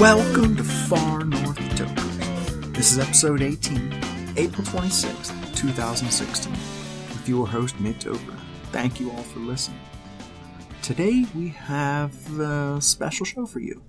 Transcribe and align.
Welcome 0.00 0.54
to 0.54 0.62
Far 0.62 1.24
North 1.24 1.58
Tokers. 1.76 2.18
This 2.68 2.92
is 2.92 3.00
episode 3.00 3.42
18, 3.42 3.92
April 4.36 4.64
26th, 4.64 5.56
2016, 5.56 6.52
with 6.52 7.28
your 7.28 7.48
host, 7.48 7.80
Mid 7.80 7.98
Toker. 7.98 8.38
Thank 8.70 9.00
you 9.00 9.10
all 9.10 9.24
for 9.24 9.40
listening. 9.40 9.80
Today 10.82 11.26
we 11.34 11.48
have 11.48 12.38
a 12.38 12.80
special 12.80 13.26
show 13.26 13.44
for 13.44 13.58
you. 13.58 13.82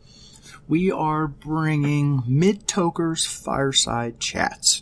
We 0.67 0.91
are 0.91 1.27
bringing 1.27 2.23
Mid 2.25 2.67
Toker's 2.67 3.27
Fireside 3.27 4.19
Chats. 4.19 4.81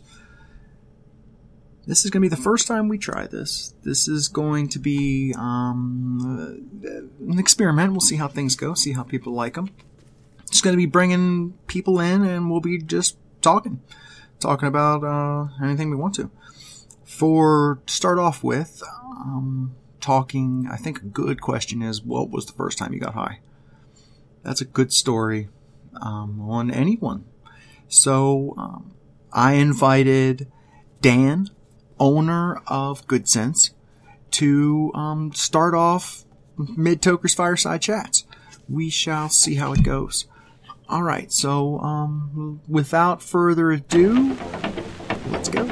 This 1.85 2.05
is 2.05 2.09
going 2.09 2.23
to 2.23 2.29
be 2.29 2.33
the 2.33 2.41
first 2.41 2.67
time 2.67 2.87
we 2.87 2.97
try 2.97 3.27
this. 3.27 3.73
This 3.83 4.07
is 4.07 4.29
going 4.29 4.69
to 4.69 4.79
be 4.79 5.35
um, 5.37 6.69
an 7.19 7.37
experiment. 7.37 7.91
We'll 7.91 7.99
see 7.99 8.15
how 8.15 8.29
things 8.29 8.55
go, 8.55 8.75
see 8.75 8.93
how 8.93 9.03
people 9.03 9.33
like 9.33 9.55
them 9.55 9.71
just 10.49 10.63
going 10.63 10.73
to 10.73 10.77
be 10.77 10.85
bringing 10.85 11.53
people 11.67 11.99
in 11.99 12.23
and 12.23 12.49
we'll 12.49 12.61
be 12.61 12.79
just 12.79 13.17
talking. 13.41 13.81
Talking 14.39 14.67
about 14.67 15.03
uh, 15.03 15.47
anything 15.63 15.89
we 15.89 15.95
want 15.95 16.15
to. 16.15 16.29
For 17.05 17.79
to 17.85 17.93
start 17.93 18.19
off 18.19 18.43
with 18.43 18.83
um, 19.09 19.75
talking 19.99 20.69
i 20.71 20.77
think 20.77 21.01
a 21.01 21.05
good 21.05 21.41
question 21.41 21.81
is 21.81 22.01
what 22.01 22.29
was 22.29 22.45
the 22.45 22.53
first 22.53 22.77
time 22.77 22.93
you 22.93 22.99
got 22.99 23.13
high? 23.13 23.39
That's 24.43 24.61
a 24.61 24.65
good 24.65 24.93
story 24.93 25.49
um, 26.01 26.39
on 26.41 26.71
anyone. 26.71 27.25
So 27.87 28.53
um, 28.57 28.93
i 29.33 29.53
invited 29.53 30.51
dan 31.01 31.49
owner 31.99 32.61
of 32.67 33.05
good 33.07 33.27
sense 33.27 33.71
to 34.31 34.91
um, 34.93 35.33
start 35.33 35.73
off 35.73 36.25
mid 36.57 37.01
tokers 37.01 37.33
fireside 37.33 37.81
chats. 37.81 38.25
We 38.69 38.89
shall 38.89 39.29
see 39.29 39.55
how 39.55 39.73
it 39.73 39.83
goes 39.83 40.25
all 40.89 41.03
right, 41.03 41.31
so 41.31 41.79
um, 41.79 42.61
without 42.67 43.21
further 43.21 43.71
ado, 43.71 44.37
let's 45.31 45.49
go. 45.49 45.65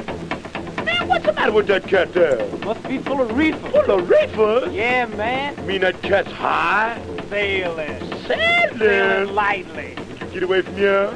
Man, 0.84 1.08
what's 1.08 1.24
the 1.24 1.32
matter 1.32 1.52
with 1.52 1.66
that 1.68 1.86
cat 1.86 2.12
there? 2.12 2.46
Must 2.58 2.82
be 2.86 2.98
full 2.98 3.20
of 3.20 3.36
reefer. 3.36 3.70
Full 3.70 3.90
of 3.90 4.08
reefers? 4.08 4.72
Yeah, 4.72 5.06
man. 5.06 5.66
Mean 5.66 5.80
that 5.80 6.02
cat's 6.02 6.30
high? 6.30 7.00
Sailing. 7.30 7.98
Sailing? 8.26 8.78
Sailing 8.78 9.34
lightly. 9.34 9.96
Get 10.32 10.42
away 10.42 10.62
from 10.62 10.74
here. 10.74 11.12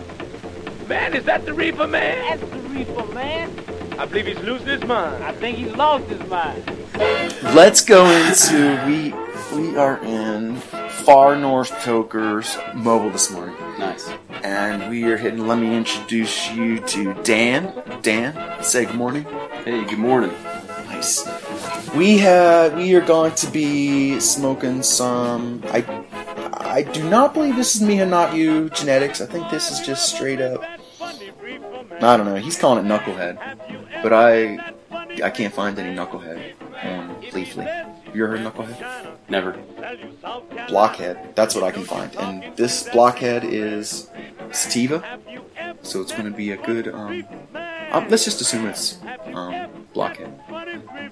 Man, 0.89 1.15
is 1.15 1.25
that 1.25 1.45
the 1.45 1.53
reefer, 1.53 1.87
man? 1.87 2.39
That's 2.39 2.51
the 2.51 2.69
reefer, 2.69 3.05
man. 3.13 3.53
I 3.99 4.07
believe 4.07 4.27
he's 4.27 4.39
losing 4.39 4.67
his 4.67 4.83
mind. 4.85 5.23
I 5.23 5.33
think 5.33 5.59
he 5.59 5.67
lost 5.67 6.07
his 6.07 6.27
mind. 6.29 6.65
Let's 7.55 7.85
go 7.85 8.07
into 8.07 8.83
we 8.87 9.13
we 9.55 9.77
are 9.77 10.03
in 10.03 10.57
far 11.05 11.37
north 11.37 11.71
Tokers 11.83 12.57
mobile 12.75 13.11
this 13.11 13.31
morning. 13.31 13.57
Nice. 13.81 14.13
And 14.45 14.91
we 14.91 15.05
are 15.05 15.17
hitting 15.17 15.47
let 15.47 15.59
me 15.59 15.75
introduce 15.75 16.51
you 16.51 16.81
to 16.81 17.15
Dan. 17.23 17.73
Dan, 18.03 18.63
say 18.63 18.85
good 18.85 18.95
morning. 18.95 19.25
Hey, 19.65 19.87
good 19.87 19.99
morning. 19.99 20.33
Nice. 20.85 21.27
We 21.97 22.19
have 22.19 22.77
we 22.77 22.95
are 22.95 23.01
going 23.01 23.35
to 23.37 23.51
be 23.51 24.21
smoking 24.21 24.83
some 24.83 25.63
I 25.69 25.79
I 26.53 26.83
do 26.83 27.09
not 27.09 27.33
believe 27.33 27.57
this 27.57 27.75
is 27.75 27.81
me 27.81 28.01
and 28.01 28.11
not 28.11 28.35
you 28.35 28.69
genetics. 28.69 29.23
I 29.23 29.27
think 29.27 29.51
this 29.51 29.71
is 29.71 29.81
just 29.81 30.15
straight 30.15 30.43
up 30.43 30.63
I 31.01 32.17
don't 32.19 32.27
know. 32.27 32.37
He's 32.37 32.59
calling 32.59 32.85
it 32.85 32.89
knucklehead. 32.89 34.03
But 34.03 34.13
I 34.13 34.59
I 35.25 35.31
can't 35.31 35.55
find 35.55 35.79
any 35.79 35.97
knucklehead 35.97 36.53
on 36.85 37.23
Leafly. 37.33 37.67
Have 38.11 38.17
you 38.17 38.25
ever 38.25 38.37
heard 38.37 38.45
knucklehead? 38.45 39.17
Never. 39.29 39.57
blockhead. 40.67 41.37
That's 41.37 41.55
what 41.55 41.63
I 41.63 41.71
can 41.71 41.85
find. 41.85 42.13
And 42.17 42.57
this 42.57 42.89
blockhead 42.89 43.45
is 43.45 44.11
sativa, 44.51 45.21
so 45.83 46.01
it's 46.01 46.11
going 46.11 46.25
to 46.25 46.37
be 46.37 46.51
a 46.51 46.57
good. 46.57 46.89
Um, 46.89 47.25
um, 47.93 48.09
let's 48.09 48.25
just 48.25 48.41
assume 48.41 48.67
it's 48.67 48.99
um, 49.33 49.87
blockhead. 49.95 50.41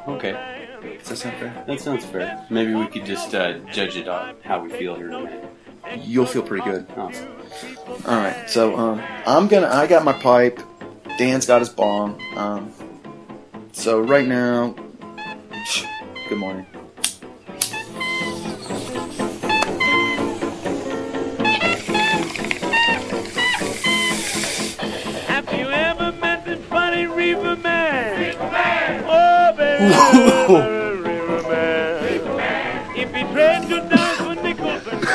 Okay. 0.08 0.66
Does 0.98 1.10
that 1.10 1.18
sound 1.18 1.36
fair? 1.36 1.64
That 1.68 1.80
sounds 1.80 2.04
fair. 2.04 2.44
Maybe 2.50 2.74
we 2.74 2.88
could 2.88 3.06
just 3.06 3.32
uh, 3.32 3.58
judge 3.70 3.96
it 3.96 4.08
on 4.08 4.34
how 4.42 4.60
we 4.60 4.68
feel 4.68 4.96
here 4.96 5.10
tonight. 5.10 5.44
You'll 5.98 6.26
feel 6.26 6.42
pretty 6.42 6.64
good. 6.64 6.84
Awesome. 6.96 7.28
All 8.06 8.16
right. 8.16 8.50
So 8.50 8.76
um, 8.76 9.00
I'm 9.24 9.46
gonna. 9.46 9.68
I 9.68 9.86
got 9.86 10.02
my 10.02 10.14
pipe. 10.14 10.58
Dan's 11.16 11.46
got 11.46 11.60
his 11.60 11.68
bong. 11.68 12.20
Um, 12.36 12.72
so 13.70 14.00
right 14.00 14.26
now, 14.26 14.74
good 16.28 16.38
morning. 16.38 16.66
If 29.80 29.94
he 33.14 33.22
trades 33.32 33.70
you 33.70 33.80
down 33.88 34.16
for 34.16 34.34
nickels 34.42 34.86
and 34.88 35.02
you 35.02 35.08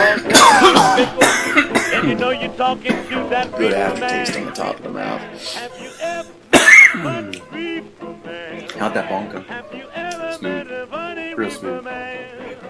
and 1.93 2.07
you 2.09 2.15
know 2.15 2.29
you're 2.29 2.53
talking 2.53 2.91
to 2.91 3.27
that 3.29 3.51
Good 3.57 3.73
aftertaste 3.73 4.37
on 4.37 4.45
the 4.45 4.51
top 4.51 4.77
of 4.77 4.83
the 4.83 4.89
mouth. 4.89 5.21
Have 5.55 5.77
you 5.81 5.89
ever 5.99 6.29
met 6.53 6.61
a 6.61 6.97
funny 7.03 7.41
reefer 7.51 8.15
man? 8.25 8.69
How'd 8.77 8.93
that 8.93 9.09
bong 9.09 9.29
go? 9.29 9.41
Have 9.41 9.73
you 9.73 9.85
ever 9.93 10.31
Smooth. 10.37 10.67
met 10.67 10.71
a 10.71 10.87
funny 10.87 11.33
Real 11.33 11.51
smooth. 11.51 11.85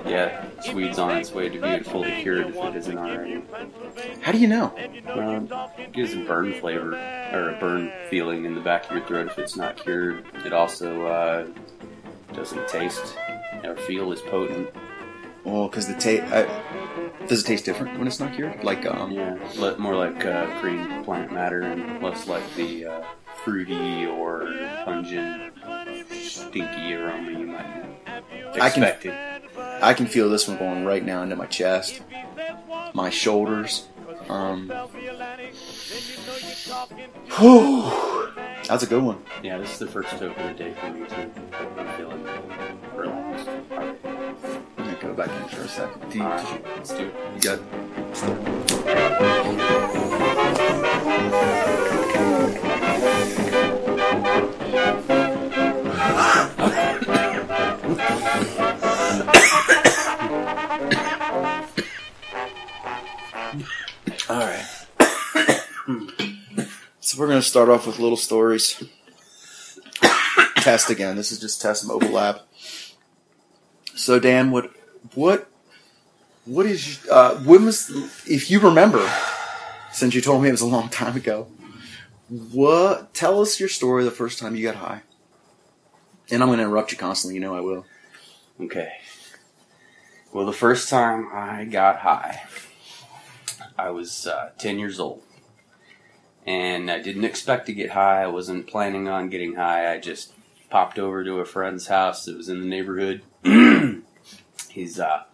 Yeah, 0.07 0.45
Swede's 0.61 0.97
on 0.97 1.15
its 1.17 1.31
way 1.31 1.49
to 1.49 1.61
being 1.61 1.83
fully 1.83 2.11
cured 2.21 2.47
if 2.47 2.55
it 2.55 2.75
isn't 2.75 2.97
already. 2.97 3.43
How 4.23 4.31
do 4.31 4.37
you 4.37 4.47
know? 4.47 4.73
Um, 5.13 5.49
gives 5.91 6.13
a 6.13 6.23
burn 6.23 6.53
flavor 6.53 6.93
or 7.33 7.49
a 7.49 7.59
burn 7.59 7.91
feeling 8.09 8.45
in 8.45 8.55
the 8.55 8.61
back 8.61 8.85
of 8.85 8.91
your 8.97 9.05
throat 9.05 9.27
if 9.27 9.37
it's 9.37 9.55
not 9.55 9.77
cured. 9.77 10.23
It 10.45 10.53
also 10.53 11.05
uh, 11.05 11.47
doesn't 12.33 12.67
taste 12.69 13.15
or 13.63 13.75
feel 13.75 14.11
as 14.11 14.21
potent. 14.21 14.69
Well, 15.43 15.67
because 15.67 15.87
the 15.87 15.95
taste. 15.95 16.23
Uh, 16.31 16.47
does 17.27 17.43
it 17.43 17.47
taste 17.47 17.65
different 17.65 17.97
when 17.97 18.07
it's 18.07 18.19
not 18.19 18.33
cured? 18.33 18.63
Like 18.63 18.85
um. 18.85 19.11
Yeah, 19.11 19.75
more 19.77 19.95
like 19.95 20.25
uh, 20.25 20.59
green 20.61 21.03
plant 21.03 21.33
matter 21.33 21.61
and 21.61 22.01
less 22.01 22.27
like 22.27 22.43
the 22.55 22.85
uh, 22.85 23.03
fruity 23.43 24.05
or 24.05 24.53
pungent, 24.85 25.53
stinky 26.11 26.93
aroma 26.93 27.31
you 27.31 27.47
might 27.47 27.65
I 28.61 28.69
can- 28.69 28.83
expect. 28.83 29.05
it. 29.05 29.41
I 29.81 29.93
can 29.93 30.05
feel 30.05 30.29
this 30.29 30.47
one 30.47 30.57
going 30.57 30.85
right 30.85 31.03
now 31.03 31.23
into 31.23 31.35
my 31.35 31.45
chest, 31.45 32.01
my 32.93 33.09
shoulders. 33.09 33.87
Um, 34.29 34.69
whew. 37.37 38.31
that's 38.67 38.83
a 38.83 38.87
good 38.87 39.03
one. 39.03 39.23
Yeah, 39.41 39.57
this 39.57 39.73
is 39.73 39.79
the 39.79 39.87
first 39.87 40.09
toke 40.11 40.37
of 40.37 40.47
the 40.47 40.53
day 40.53 40.73
for 40.73 40.89
me 40.91 41.07
too. 41.07 41.31
I'm 41.77 41.97
feeling 41.97 42.23
relaxed. 42.95 43.49
I'm 43.71 43.97
gonna 44.77 44.97
go 45.01 45.13
back 45.13 45.29
in 45.29 45.49
for 45.49 45.63
a 45.63 45.67
second. 45.67 46.09
Do 46.11 46.17
you, 46.17 46.23
Alright, 46.23 46.65
let's 46.75 46.89
do 46.91 47.05
it. 47.07 47.13
you 47.35 47.41
got? 47.41 48.63
All 55.15 56.32
we're 67.33 67.37
gonna 67.37 67.41
start 67.41 67.69
off 67.69 67.87
with 67.87 67.97
little 67.97 68.15
stories. 68.15 68.83
test 70.57 70.91
again. 70.91 71.15
This 71.15 71.31
is 71.31 71.39
just 71.39 71.59
test 71.59 71.83
mobile 71.87 72.09
lab. 72.09 72.41
So 73.95 74.19
Dan, 74.19 74.51
what 74.51 74.69
what 75.15 75.49
what 76.45 76.67
is 76.67 77.03
uh, 77.09 77.37
when 77.37 77.65
was 77.65 77.89
if 78.27 78.51
you 78.51 78.59
remember 78.59 79.11
since 79.91 80.13
you 80.13 80.21
told 80.21 80.43
me 80.43 80.49
it 80.49 80.51
was 80.51 80.61
a 80.61 80.67
long 80.67 80.89
time 80.89 81.15
ago 81.15 81.47
what 82.29 83.15
tell 83.15 83.41
us 83.41 83.59
your 83.59 83.69
story 83.69 84.03
the 84.03 84.11
first 84.11 84.37
time 84.37 84.55
you 84.55 84.63
got 84.63 84.75
high 84.75 85.01
and 86.31 86.41
i'm 86.41 86.49
going 86.49 86.57
to 86.57 86.63
interrupt 86.63 86.91
you 86.91 86.97
constantly 86.97 87.35
you 87.35 87.41
know 87.41 87.55
i 87.55 87.59
will 87.59 87.85
Okay. 88.59 88.91
Well, 90.31 90.45
the 90.45 90.53
first 90.53 90.89
time 90.89 91.29
I 91.31 91.65
got 91.65 91.99
high, 91.99 92.43
I 93.77 93.91
was 93.91 94.25
uh, 94.25 94.51
10 94.57 94.79
years 94.79 94.99
old. 94.99 95.23
And 96.45 96.91
I 96.91 96.99
didn't 96.99 97.23
expect 97.23 97.67
to 97.67 97.73
get 97.73 97.91
high. 97.91 98.23
I 98.23 98.27
wasn't 98.27 98.67
planning 98.67 99.07
on 99.07 99.29
getting 99.29 99.55
high. 99.55 99.93
I 99.93 99.99
just 99.99 100.33
popped 100.69 100.99
over 100.99 101.23
to 101.23 101.39
a 101.39 101.45
friend's 101.45 101.87
house 101.87 102.25
that 102.25 102.35
was 102.35 102.49
in 102.49 102.59
the 102.59 102.67
neighborhood. 102.67 103.21
He's 104.69 104.99
a 104.99 105.25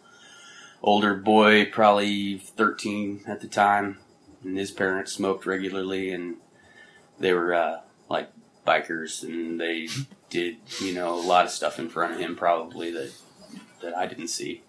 older 0.83 1.15
boy, 1.15 1.65
probably 1.65 2.38
13 2.38 3.21
at 3.27 3.41
the 3.41 3.47
time. 3.47 3.97
And 4.44 4.57
his 4.57 4.71
parents 4.71 5.11
smoked 5.13 5.45
regularly, 5.45 6.11
and 6.11 6.38
they 7.19 7.33
were 7.33 7.53
uh, 7.53 7.79
like 8.09 8.29
bikers, 8.65 9.23
and 9.23 9.59
they 9.59 9.89
did, 10.29 10.57
you 10.79 10.94
know, 10.94 11.13
a 11.13 11.19
lot 11.19 11.45
of 11.45 11.51
stuff 11.51 11.79
in 11.79 11.89
front 11.89 12.13
of 12.13 12.19
him 12.19 12.35
probably 12.35 12.91
that 12.91 13.11
that 13.81 13.95
I 13.97 14.06
didn't 14.07 14.27
see. 14.27 14.61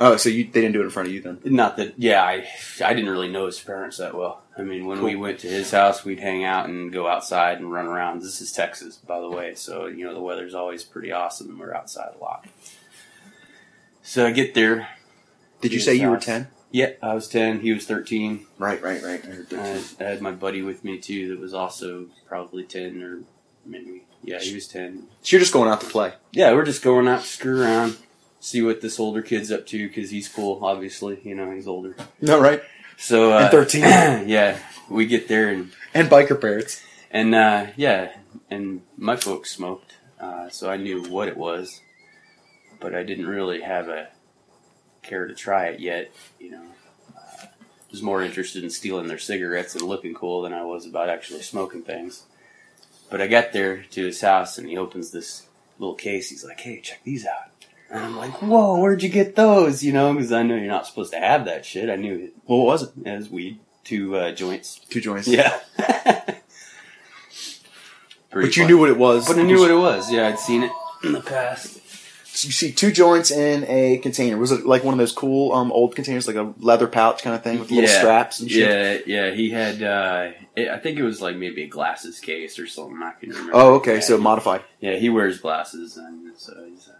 oh 0.00 0.16
so 0.16 0.28
you 0.28 0.44
they 0.44 0.60
didn't 0.60 0.72
do 0.72 0.80
it 0.80 0.84
in 0.84 0.90
front 0.90 1.08
of 1.08 1.14
you 1.14 1.20
then 1.20 1.38
Not 1.44 1.76
that, 1.76 1.94
yeah, 1.98 2.22
I 2.22 2.46
I 2.84 2.94
didn't 2.94 3.10
really 3.10 3.28
know 3.30 3.46
his 3.46 3.60
parents 3.60 3.98
that 3.98 4.14
well. 4.14 4.42
I 4.56 4.62
mean, 4.62 4.86
when 4.86 5.02
we 5.02 5.16
went 5.16 5.40
to 5.40 5.48
his 5.48 5.72
house, 5.72 6.04
we'd 6.04 6.20
hang 6.20 6.44
out 6.44 6.68
and 6.68 6.92
go 6.92 7.08
outside 7.08 7.58
and 7.58 7.72
run 7.72 7.86
around. 7.86 8.22
This 8.22 8.40
is 8.40 8.52
Texas, 8.52 8.96
by 8.96 9.20
the 9.20 9.28
way, 9.28 9.54
so 9.54 9.86
you 9.86 10.04
know 10.04 10.14
the 10.14 10.20
weather's 10.20 10.54
always 10.54 10.84
pretty 10.84 11.10
awesome, 11.10 11.50
and 11.50 11.58
we're 11.58 11.74
outside 11.74 12.12
a 12.14 12.22
lot. 12.22 12.46
So 14.02 14.26
I 14.26 14.30
get 14.30 14.54
there. 14.54 14.88
Did 15.60 15.72
you 15.72 15.80
say 15.80 15.94
you 15.94 16.10
were 16.10 16.18
ten? 16.18 16.48
Yeah, 16.70 16.90
I 17.02 17.14
was 17.14 17.28
ten. 17.28 17.60
He 17.60 17.72
was 17.72 17.86
thirteen. 17.86 18.46
Right, 18.58 18.82
right, 18.82 19.02
right. 19.02 19.24
I 19.24 19.28
heard 19.28 19.52
I 19.54 19.66
had. 19.66 19.82
I 20.00 20.04
had 20.04 20.20
my 20.20 20.32
buddy 20.32 20.62
with 20.62 20.84
me 20.84 20.98
too, 20.98 21.28
that 21.30 21.40
was 21.40 21.54
also 21.54 22.06
probably 22.26 22.64
ten 22.64 23.02
or 23.02 23.20
maybe 23.64 24.04
yeah, 24.22 24.38
he 24.40 24.54
was 24.54 24.66
ten. 24.68 25.08
So 25.22 25.34
you're 25.34 25.40
just 25.40 25.52
going 25.52 25.70
out 25.70 25.80
to 25.80 25.86
play. 25.86 26.14
Yeah, 26.32 26.52
we're 26.52 26.64
just 26.64 26.82
going 26.82 27.08
out 27.08 27.20
to 27.20 27.26
screw 27.26 27.62
around, 27.62 27.96
see 28.40 28.62
what 28.62 28.80
this 28.80 29.00
older 29.00 29.22
kid's 29.22 29.50
up 29.50 29.66
to 29.68 29.88
because 29.88 30.10
he's 30.10 30.28
cool. 30.28 30.64
Obviously, 30.64 31.20
you 31.24 31.34
know 31.34 31.50
he's 31.50 31.66
older. 31.66 31.96
No, 32.20 32.40
right. 32.40 32.62
So 32.96 33.32
uh, 33.32 33.38
And 33.42 33.50
13. 33.50 33.80
yeah, 34.28 34.58
we 34.88 35.06
get 35.06 35.28
there 35.28 35.48
and 35.50 35.72
And 35.92 36.08
biker 36.08 36.40
parents. 36.40 36.82
and 37.10 37.34
uh, 37.34 37.66
yeah, 37.76 38.12
and 38.50 38.82
my 38.96 39.16
folks 39.16 39.50
smoked, 39.50 39.94
uh, 40.20 40.48
so 40.48 40.70
I 40.70 40.76
knew 40.76 41.02
what 41.04 41.28
it 41.28 41.36
was, 41.36 41.80
but 42.80 42.94
I 42.94 43.02
didn't 43.02 43.26
really 43.26 43.60
have 43.60 43.88
a 43.88 44.08
care 45.02 45.26
to 45.26 45.34
try 45.34 45.66
it 45.66 45.80
yet. 45.80 46.10
You 46.40 46.52
know, 46.52 46.62
uh, 47.16 47.46
was 47.90 48.02
more 48.02 48.22
interested 48.22 48.64
in 48.64 48.70
stealing 48.70 49.06
their 49.08 49.18
cigarettes 49.18 49.74
and 49.74 49.82
looking 49.84 50.14
cool 50.14 50.42
than 50.42 50.52
I 50.52 50.62
was 50.64 50.86
about 50.86 51.08
actually 51.08 51.42
smoking 51.42 51.82
things. 51.82 52.24
But 53.10 53.20
I 53.20 53.26
got 53.26 53.52
there 53.52 53.82
to 53.90 54.04
his 54.06 54.20
house 54.20 54.56
and 54.58 54.68
he 54.68 54.76
opens 54.78 55.10
this 55.10 55.46
little 55.78 55.94
case. 55.94 56.30
He's 56.30 56.44
like, 56.44 56.60
"Hey, 56.60 56.80
check 56.80 57.00
these 57.04 57.26
out." 57.26 57.50
And 57.94 58.04
I'm 58.04 58.16
like, 58.16 58.42
"Whoa, 58.42 58.78
where'd 58.80 59.02
you 59.02 59.08
get 59.08 59.36
those?" 59.36 59.82
You 59.84 59.92
know, 59.92 60.12
because 60.12 60.32
I 60.32 60.42
know 60.42 60.56
you're 60.56 60.66
not 60.66 60.86
supposed 60.86 61.12
to 61.12 61.18
have 61.18 61.44
that 61.46 61.64
shit. 61.64 61.88
I 61.88 61.96
knew 61.96 62.16
it 62.24 62.32
What 62.44 62.56
was 62.66 62.82
it? 62.82 62.90
as 63.06 63.28
weed, 63.30 63.60
two 63.84 64.16
uh, 64.16 64.32
joints. 64.32 64.80
Two 64.90 65.00
joints. 65.00 65.28
Yeah. 65.28 65.58
But 68.30 68.56
you 68.56 68.66
knew 68.66 68.78
what 68.78 68.88
it 68.90 68.98
was. 68.98 69.28
But 69.28 69.38
I 69.38 69.42
knew 69.42 69.60
what 69.60 69.70
it 69.70 69.76
was. 69.76 70.10
Yeah, 70.10 70.26
I'd 70.26 70.40
seen 70.40 70.64
it 70.64 70.72
in 71.04 71.12
the 71.12 71.20
past. 71.20 71.80
So 72.36 72.46
you 72.46 72.52
see 72.52 72.72
two 72.72 72.90
joints 72.90 73.30
in 73.30 73.64
a 73.68 73.98
container. 73.98 74.36
Was 74.36 74.50
it 74.50 74.66
like 74.66 74.82
one 74.82 74.92
of 74.92 74.98
those 74.98 75.12
cool 75.12 75.52
um, 75.52 75.70
old 75.70 75.94
containers, 75.94 76.26
like 76.26 76.34
a 76.34 76.52
leather 76.58 76.88
pouch 76.88 77.22
kind 77.22 77.36
of 77.36 77.44
thing 77.44 77.60
with 77.60 77.70
little 77.70 77.88
Yeah. 77.88 77.96
straps 78.00 78.40
and 78.40 78.50
shit? 78.50 79.06
Yeah, 79.06 79.26
yeah. 79.26 79.30
He 79.36 79.50
had. 79.50 79.80
Uh, 79.84 80.30
it, 80.56 80.68
I 80.68 80.78
think 80.80 80.98
it 80.98 81.04
was 81.04 81.20
like 81.22 81.36
maybe 81.36 81.62
a 81.62 81.68
glasses 81.68 82.18
case 82.18 82.58
or 82.58 82.66
something. 82.66 83.00
I 83.00 83.12
can 83.12 83.28
remember. 83.30 83.52
Oh, 83.54 83.74
okay. 83.74 84.00
So 84.00 84.18
modified. 84.18 84.62
yeah, 84.80 84.96
he 84.96 85.10
wears 85.10 85.38
glasses, 85.38 85.96
and 85.96 86.32
so 86.36 86.54
he's. 86.68 86.88
Uh, 86.88 86.92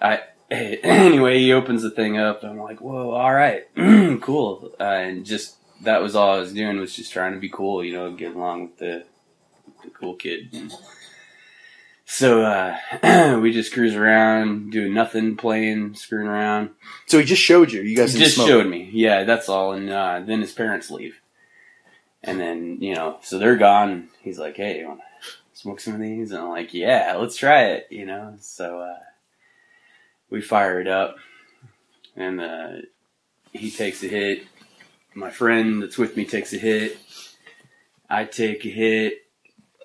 I 0.00 0.20
anyway, 0.50 1.38
he 1.38 1.52
opens 1.52 1.82
the 1.82 1.90
thing 1.90 2.18
up. 2.18 2.42
I'm 2.42 2.58
like, 2.58 2.80
whoa, 2.80 3.10
all 3.10 3.32
right, 3.32 3.64
cool, 4.20 4.72
uh, 4.78 4.84
and 4.84 5.24
just 5.24 5.56
that 5.82 6.02
was 6.02 6.14
all 6.14 6.36
I 6.36 6.38
was 6.38 6.52
doing 6.52 6.78
was 6.78 6.94
just 6.94 7.12
trying 7.12 7.34
to 7.34 7.40
be 7.40 7.48
cool, 7.48 7.84
you 7.84 7.92
know, 7.92 8.12
get 8.12 8.34
along 8.34 8.62
with 8.62 8.78
the 8.78 9.04
the 9.82 9.90
cool 9.90 10.14
kid. 10.14 10.48
And 10.52 10.72
so 12.04 12.42
uh, 12.42 13.38
we 13.42 13.52
just 13.52 13.72
cruise 13.72 13.94
around, 13.94 14.72
doing 14.72 14.94
nothing, 14.94 15.36
playing, 15.36 15.94
screwing 15.94 16.28
around. 16.28 16.70
So 17.06 17.18
he 17.18 17.24
just 17.24 17.42
showed 17.42 17.72
you. 17.72 17.82
You 17.82 17.96
guys 17.96 18.14
just 18.14 18.36
smoke. 18.36 18.48
showed 18.48 18.66
me. 18.66 18.90
Yeah, 18.92 19.24
that's 19.24 19.48
all. 19.48 19.72
And 19.72 19.90
uh, 19.90 20.20
then 20.24 20.40
his 20.40 20.52
parents 20.52 20.90
leave. 20.90 21.20
And 22.22 22.40
then, 22.40 22.78
you 22.80 22.94
know, 22.94 23.18
so 23.22 23.38
they're 23.38 23.56
gone. 23.56 24.08
He's 24.22 24.38
like, 24.38 24.56
hey, 24.56 24.80
you 24.80 24.88
want 24.88 25.00
to 25.00 25.58
smoke 25.58 25.80
some 25.80 25.94
of 25.94 26.00
these? 26.00 26.30
And 26.30 26.40
I'm 26.40 26.48
like, 26.48 26.72
yeah, 26.72 27.16
let's 27.18 27.36
try 27.36 27.64
it, 27.64 27.88
you 27.90 28.06
know? 28.06 28.36
So 28.40 28.80
uh, 28.80 28.98
we 30.30 30.40
fire 30.40 30.80
it 30.80 30.88
up. 30.88 31.16
And 32.16 32.40
uh, 32.40 32.68
he 33.52 33.70
takes 33.70 34.02
a 34.02 34.08
hit. 34.08 34.44
My 35.14 35.30
friend 35.30 35.82
that's 35.82 35.98
with 35.98 36.16
me 36.16 36.24
takes 36.24 36.52
a 36.52 36.58
hit. 36.58 36.98
I 38.08 38.24
take 38.24 38.64
a 38.64 38.68
hit. 38.70 39.18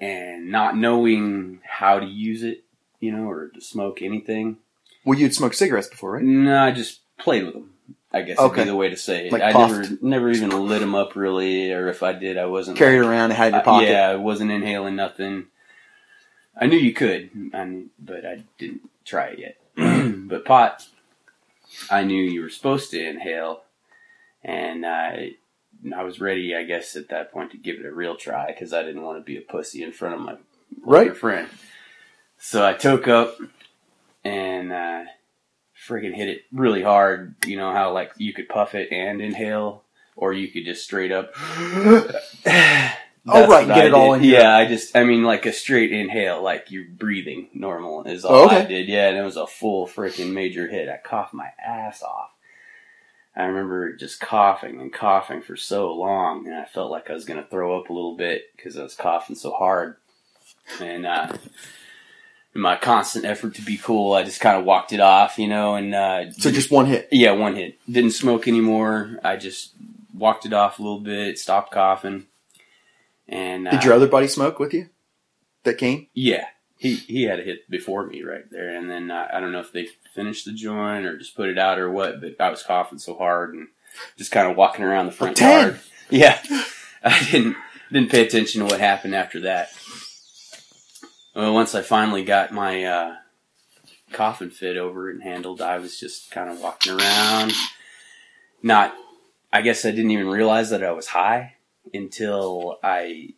And 0.01 0.49
not 0.49 0.77
knowing 0.77 1.59
how 1.65 1.99
to 1.99 2.05
use 2.05 2.43
it, 2.43 2.63
you 3.01 3.11
know, 3.11 3.29
or 3.29 3.49
to 3.49 3.59
smoke 3.59 4.01
anything, 4.01 4.55
Well, 5.03 5.19
you'd 5.19 5.35
smoked 5.35 5.55
cigarettes 5.55 5.89
before, 5.89 6.13
right? 6.13 6.23
no, 6.23 6.57
I 6.63 6.71
just 6.71 7.01
played 7.17 7.43
with 7.43 7.53
them. 7.53 7.71
I 8.13 8.21
guess 8.21 8.39
would 8.39 8.53
be 8.55 8.63
the 8.63 8.75
way 8.77 8.89
to 8.89 8.95
say 8.95 9.27
it. 9.27 9.33
Like 9.33 9.41
I 9.41 9.51
puffed. 9.51 9.73
never, 9.91 9.97
never 10.01 10.31
even 10.31 10.51
lit 10.67 10.79
them 10.79 10.95
up 10.95 11.17
really, 11.17 11.73
or 11.73 11.89
if 11.89 12.01
I 12.01 12.13
did, 12.13 12.37
I 12.37 12.45
wasn't 12.45 12.77
Carried 12.77 13.01
like, 13.01 13.09
around 13.09 13.31
had 13.31 13.47
in 13.49 13.53
your 13.55 13.63
pocket. 13.63 13.89
yeah, 13.89 14.07
I 14.07 14.15
wasn't 14.15 14.51
inhaling 14.51 14.95
nothing. 14.95 15.47
I 16.55 16.65
knew 16.67 16.77
you 16.77 16.93
could, 16.93 17.29
I 17.53 17.65
knew, 17.65 17.89
but 17.99 18.25
I 18.25 18.43
didn't 18.57 18.89
try 19.03 19.27
it 19.31 19.39
yet. 19.39 19.57
but 20.27 20.45
pot, 20.45 20.85
I 21.89 22.03
knew 22.03 22.21
you 22.21 22.41
were 22.41 22.49
supposed 22.49 22.91
to 22.91 23.03
inhale, 23.03 23.61
and 24.43 24.85
I, 24.85 25.31
I 25.95 26.03
was 26.03 26.19
ready, 26.19 26.55
I 26.55 26.63
guess, 26.63 26.95
at 26.95 27.09
that 27.09 27.31
point 27.31 27.51
to 27.51 27.57
give 27.57 27.77
it 27.77 27.85
a 27.85 27.91
real 27.91 28.15
try 28.15 28.47
because 28.47 28.73
I 28.73 28.83
didn't 28.83 29.03
want 29.03 29.17
to 29.19 29.23
be 29.23 29.37
a 29.37 29.41
pussy 29.41 29.83
in 29.83 29.91
front 29.91 30.15
of 30.15 30.21
my 30.21 30.35
Right. 30.81 31.15
friend. 31.15 31.49
So 32.37 32.65
I 32.65 32.73
took 32.73 33.07
up 33.07 33.37
and 34.23 34.71
uh, 34.71 35.03
friggin' 35.87 36.13
hit 36.13 36.29
it 36.29 36.41
really 36.51 36.83
hard. 36.83 37.35
You 37.45 37.57
know 37.57 37.71
how 37.73 37.91
like 37.93 38.11
you 38.17 38.33
could 38.33 38.47
puff 38.49 38.75
it 38.75 38.91
and 38.91 39.21
inhale, 39.21 39.83
or 40.15 40.33
you 40.33 40.47
could 40.47 40.65
just 40.65 40.83
straight 40.83 41.11
up. 41.11 41.33
Oh, 43.27 43.41
right, 43.47 43.67
what 43.67 43.75
get 43.75 43.77
I 43.83 43.87
it 43.87 43.93
all 43.93 44.13
in 44.13 44.21
here. 44.21 44.39
Yeah, 44.39 44.55
I 44.55 44.65
just, 44.65 44.95
I 44.95 45.03
mean, 45.03 45.23
like 45.23 45.45
a 45.45 45.53
straight 45.53 45.91
inhale, 45.91 46.41
like 46.41 46.71
you're 46.71 46.85
breathing 46.89 47.49
normal 47.53 48.03
is 48.05 48.25
all 48.25 48.33
Oh, 48.35 48.45
okay. 48.45 48.61
I 48.61 48.65
did. 48.65 48.87
Yeah, 48.87 49.09
and 49.09 49.17
it 49.17 49.23
was 49.23 49.37
a 49.37 49.45
full 49.47 49.87
freaking 49.87 50.31
major 50.33 50.67
hit. 50.67 50.89
I 50.89 50.97
coughed 50.97 51.33
my 51.33 51.49
ass 51.63 52.01
off. 52.01 52.29
I 53.35 53.43
remember 53.43 53.93
just 53.95 54.19
coughing 54.19 54.81
and 54.81 54.91
coughing 54.91 55.41
for 55.41 55.55
so 55.55 55.93
long, 55.93 56.47
and 56.47 56.55
I 56.55 56.65
felt 56.65 56.91
like 56.91 57.09
I 57.09 57.13
was 57.13 57.25
going 57.25 57.41
to 57.41 57.47
throw 57.49 57.79
up 57.79 57.89
a 57.89 57.93
little 57.93 58.17
bit 58.17 58.43
because 58.55 58.77
I 58.77 58.83
was 58.83 58.95
coughing 58.95 59.35
so 59.35 59.51
hard. 59.51 59.97
And 60.81 61.05
uh, 61.05 61.33
in 62.55 62.61
my 62.61 62.75
constant 62.75 63.25
effort 63.25 63.55
to 63.55 63.61
be 63.61 63.77
cool, 63.77 64.13
I 64.13 64.23
just 64.23 64.41
kind 64.41 64.57
of 64.57 64.65
walked 64.65 64.91
it 64.93 64.99
off, 64.99 65.37
you 65.37 65.47
know, 65.47 65.75
and 65.75 65.93
uh, 65.93 66.31
So 66.31 66.51
just 66.51 66.71
one 66.71 66.87
hit. 66.87 67.07
yeah, 67.11 67.31
one 67.31 67.55
hit. 67.55 67.77
Didn't 67.89 68.11
smoke 68.11 68.47
anymore. 68.47 69.19
I 69.23 69.35
just 69.37 69.73
walked 70.13 70.45
it 70.45 70.53
off 70.53 70.79
a 70.79 70.81
little 70.81 70.99
bit, 70.99 71.37
stopped 71.37 71.71
coughing, 71.71 72.25
and 73.29 73.67
uh, 73.67 73.71
Did 73.71 73.83
your 73.83 73.93
other 73.93 74.07
buddy 74.07 74.27
smoke 74.27 74.59
with 74.59 74.73
you? 74.73 74.89
That 75.63 75.77
came? 75.77 76.07
yeah, 76.13 76.45
he 76.77 76.95
he 76.95 77.23
had 77.23 77.39
a 77.39 77.43
hit 77.43 77.69
before 77.69 78.05
me 78.07 78.23
right 78.23 78.49
there, 78.49 78.75
and 78.75 78.89
then 78.89 79.11
uh, 79.11 79.27
I 79.33 79.39
don't 79.39 79.51
know 79.51 79.59
if 79.59 79.71
they 79.73 79.87
finished 80.15 80.45
the 80.45 80.53
joint 80.53 81.05
or 81.05 81.17
just 81.17 81.35
put 81.35 81.49
it 81.49 81.57
out 81.59 81.79
or 81.79 81.89
what, 81.91 82.21
but 82.21 82.39
I 82.39 82.49
was 82.49 82.63
coughing 82.63 82.99
so 82.99 83.15
hard 83.15 83.53
and 83.53 83.67
just 84.17 84.31
kind 84.31 84.49
of 84.49 84.55
walking 84.55 84.85
around 84.85 85.07
the 85.07 85.11
front 85.11 85.35
Ten. 85.37 85.61
yard. 85.67 85.79
Yeah, 86.09 86.39
I 87.03 87.27
didn't 87.31 87.57
didn't 87.91 88.09
pay 88.11 88.25
attention 88.25 88.59
to 88.61 88.65
what 88.67 88.79
happened 88.79 89.15
after 89.15 89.41
that. 89.41 89.69
Well, 91.35 91.53
once 91.53 91.75
I 91.75 91.81
finally 91.81 92.23
got 92.23 92.51
my 92.53 92.83
uh, 92.85 93.15
coughing 94.13 94.49
fit 94.49 94.77
over 94.77 95.09
and 95.09 95.21
handled, 95.21 95.61
I 95.61 95.77
was 95.79 95.99
just 95.99 96.31
kind 96.31 96.49
of 96.49 96.59
walking 96.61 96.93
around. 96.99 97.53
Not, 98.63 98.93
I 99.53 99.61
guess 99.61 99.85
I 99.85 99.91
didn't 99.91 100.11
even 100.11 100.27
realize 100.27 100.69
that 100.71 100.83
I 100.83 100.91
was 100.91 101.07
high 101.07 101.55
until 101.93 102.79
I 102.83 103.29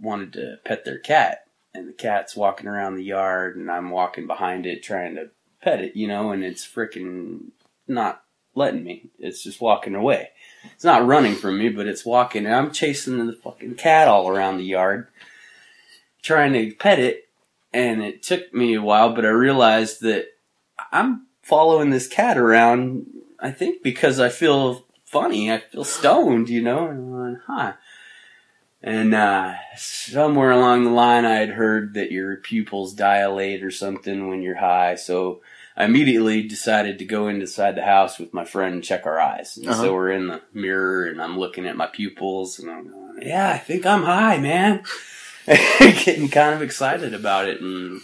wanted 0.00 0.32
to 0.34 0.56
pet 0.64 0.84
their 0.84 0.98
cat. 0.98 1.44
And 1.72 1.88
the 1.88 1.92
cat's 1.92 2.34
walking 2.34 2.66
around 2.66 2.96
the 2.96 3.04
yard, 3.04 3.56
and 3.56 3.70
I'm 3.70 3.90
walking 3.90 4.26
behind 4.26 4.66
it 4.66 4.82
trying 4.82 5.14
to 5.14 5.30
pet 5.62 5.80
it, 5.80 5.94
you 5.94 6.08
know, 6.08 6.32
and 6.32 6.42
it's 6.42 6.66
freaking 6.66 7.50
not 7.86 8.22
letting 8.54 8.82
me. 8.82 9.10
It's 9.20 9.42
just 9.44 9.60
walking 9.60 9.94
away. 9.94 10.30
It's 10.74 10.84
not 10.84 11.06
running 11.06 11.36
from 11.36 11.58
me, 11.58 11.68
but 11.68 11.86
it's 11.86 12.04
walking, 12.04 12.44
and 12.44 12.54
I'm 12.54 12.72
chasing 12.72 13.24
the 13.24 13.32
fucking 13.32 13.76
cat 13.76 14.08
all 14.08 14.28
around 14.28 14.58
the 14.58 14.64
yard, 14.64 15.06
trying 16.22 16.52
to 16.54 16.74
pet 16.74 16.98
it. 16.98 17.28
And 17.72 18.02
it 18.02 18.24
took 18.24 18.52
me 18.52 18.74
a 18.74 18.82
while, 18.82 19.14
but 19.14 19.24
I 19.24 19.28
realized 19.28 20.00
that 20.00 20.26
I'm 20.90 21.28
following 21.42 21.90
this 21.90 22.08
cat 22.08 22.36
around, 22.36 23.06
I 23.38 23.52
think 23.52 23.82
because 23.84 24.18
I 24.18 24.28
feel 24.28 24.86
funny. 25.10 25.52
I 25.52 25.58
feel 25.58 25.84
stoned, 25.84 26.48
you 26.48 26.62
know? 26.62 26.86
And 26.88 26.98
I'm 26.98 27.32
like, 27.34 27.42
huh. 27.46 27.72
And 28.82 29.14
uh, 29.14 29.54
somewhere 29.76 30.50
along 30.52 30.84
the 30.84 30.90
line, 30.90 31.24
I 31.26 31.34
had 31.34 31.50
heard 31.50 31.94
that 31.94 32.10
your 32.10 32.36
pupils 32.36 32.94
dilate 32.94 33.62
or 33.62 33.70
something 33.70 34.28
when 34.28 34.40
you're 34.40 34.54
high. 34.56 34.94
So 34.94 35.42
I 35.76 35.84
immediately 35.84 36.42
decided 36.48 36.98
to 36.98 37.04
go 37.04 37.28
inside 37.28 37.74
the 37.74 37.82
house 37.84 38.18
with 38.18 38.32
my 38.32 38.44
friend 38.46 38.74
and 38.76 38.84
check 38.84 39.04
our 39.04 39.20
eyes. 39.20 39.56
And 39.58 39.68
Uh-huh. 39.68 39.82
so 39.82 39.92
we're 39.92 40.12
in 40.12 40.28
the 40.28 40.40
mirror, 40.54 41.06
and 41.06 41.20
I'm 41.20 41.38
looking 41.38 41.66
at 41.66 41.76
my 41.76 41.88
pupils, 41.88 42.58
and 42.58 42.70
I'm 42.70 42.88
going, 42.88 43.18
"Yeah, 43.22 43.50
I 43.50 43.58
think 43.58 43.84
I'm 43.84 44.02
high, 44.04 44.38
man." 44.38 44.82
Getting 45.46 46.28
kind 46.28 46.54
of 46.54 46.62
excited 46.62 47.12
about 47.12 47.48
it, 47.48 47.60
and 47.60 48.00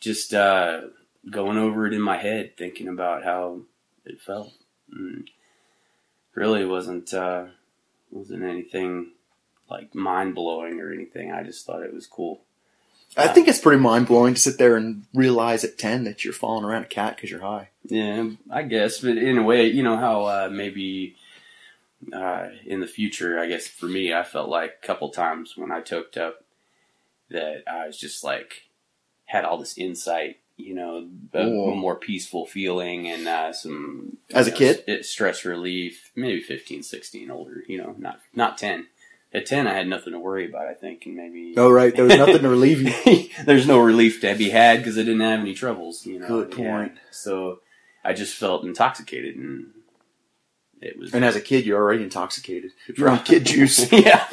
just 0.00 0.34
uh, 0.34 0.82
going 1.30 1.58
over 1.58 1.86
it 1.86 1.92
in 1.94 2.02
my 2.02 2.16
head, 2.18 2.56
thinking 2.56 2.88
about 2.88 3.22
how 3.24 3.60
it 4.04 4.20
felt. 4.20 4.52
And 4.92 5.28
really 6.34 6.64
wasn't 6.64 7.12
uh, 7.14 7.46
wasn't 8.10 8.42
anything 8.42 9.12
like 9.70 9.94
mind 9.94 10.34
blowing 10.34 10.80
or 10.80 10.92
anything. 10.92 11.32
I 11.32 11.42
just 11.42 11.66
thought 11.66 11.82
it 11.82 11.94
was 11.94 12.06
cool. 12.06 12.42
I 13.16 13.28
think 13.28 13.46
it's 13.46 13.60
pretty 13.60 13.80
mind 13.80 14.08
blowing 14.08 14.34
to 14.34 14.40
sit 14.40 14.58
there 14.58 14.76
and 14.76 15.04
realize 15.14 15.62
at 15.62 15.78
10 15.78 16.02
that 16.04 16.24
you're 16.24 16.32
falling 16.32 16.64
around 16.64 16.82
a 16.82 16.88
cat 16.88 17.14
because 17.14 17.30
you're 17.30 17.40
high. 17.40 17.68
Yeah, 17.84 18.30
I 18.50 18.62
guess, 18.62 19.00
but 19.00 19.16
in 19.16 19.38
a 19.38 19.42
way, 19.42 19.66
you 19.66 19.84
know 19.84 19.96
how 19.96 20.24
uh, 20.24 20.48
maybe 20.50 21.14
uh, 22.12 22.48
in 22.66 22.80
the 22.80 22.86
future, 22.88 23.38
I 23.38 23.46
guess 23.46 23.68
for 23.68 23.86
me, 23.86 24.12
I 24.12 24.24
felt 24.24 24.48
like 24.48 24.78
a 24.82 24.86
couple 24.86 25.10
times 25.10 25.56
when 25.56 25.70
I 25.70 25.80
toked 25.80 26.16
up 26.16 26.44
that 27.30 27.62
I 27.68 27.86
was 27.86 27.96
just 27.96 28.24
like 28.24 28.64
had 29.26 29.44
all 29.44 29.58
this 29.58 29.78
insight, 29.78 30.38
you 30.56 30.74
know, 30.74 31.08
a, 31.34 31.42
Ooh. 31.46 31.74
more 31.74 31.96
peaceful 31.96 32.46
feeling 32.46 33.08
and 33.08 33.26
uh, 33.28 33.52
some 33.52 34.18
As 34.32 34.46
a 34.46 34.50
know, 34.50 34.56
kid? 34.56 34.84
s- 34.88 35.08
stress 35.08 35.44
relief. 35.44 36.10
Maybe 36.16 36.40
15, 36.40 36.82
16, 36.82 37.30
older. 37.30 37.62
You 37.68 37.78
know, 37.78 37.94
not 37.98 38.20
not 38.34 38.58
ten. 38.58 38.86
At 39.32 39.46
ten, 39.46 39.66
I 39.66 39.72
had 39.74 39.88
nothing 39.88 40.12
to 40.12 40.18
worry 40.20 40.48
about. 40.48 40.68
I 40.68 40.74
think, 40.74 41.06
and 41.06 41.16
maybe 41.16 41.54
Oh, 41.56 41.68
right. 41.70 41.94
There 41.94 42.04
was 42.04 42.16
nothing 42.16 42.42
to 42.42 42.48
relieve 42.48 42.82
you. 42.82 43.28
there's 43.44 43.66
no 43.66 43.80
relief 43.80 44.20
to 44.20 44.34
be 44.36 44.50
had 44.50 44.78
because 44.78 44.96
I 44.96 45.00
didn't 45.02 45.20
have 45.20 45.40
any 45.40 45.54
troubles. 45.54 46.06
You 46.06 46.20
know, 46.20 46.28
Good 46.28 46.54
Yeah. 46.56 46.70
point. 46.72 46.92
So 47.10 47.58
I 48.04 48.12
just 48.12 48.36
felt 48.36 48.64
intoxicated, 48.64 49.34
and 49.34 49.72
it 50.80 50.96
was. 50.98 51.12
And 51.14 51.24
as 51.24 51.34
a 51.34 51.40
kid, 51.40 51.66
you're 51.66 51.80
already 51.82 52.04
intoxicated. 52.04 52.70
You're 52.96 53.08
on 53.08 53.24
kid 53.24 53.44
juice. 53.44 53.90
yeah. 53.92 54.24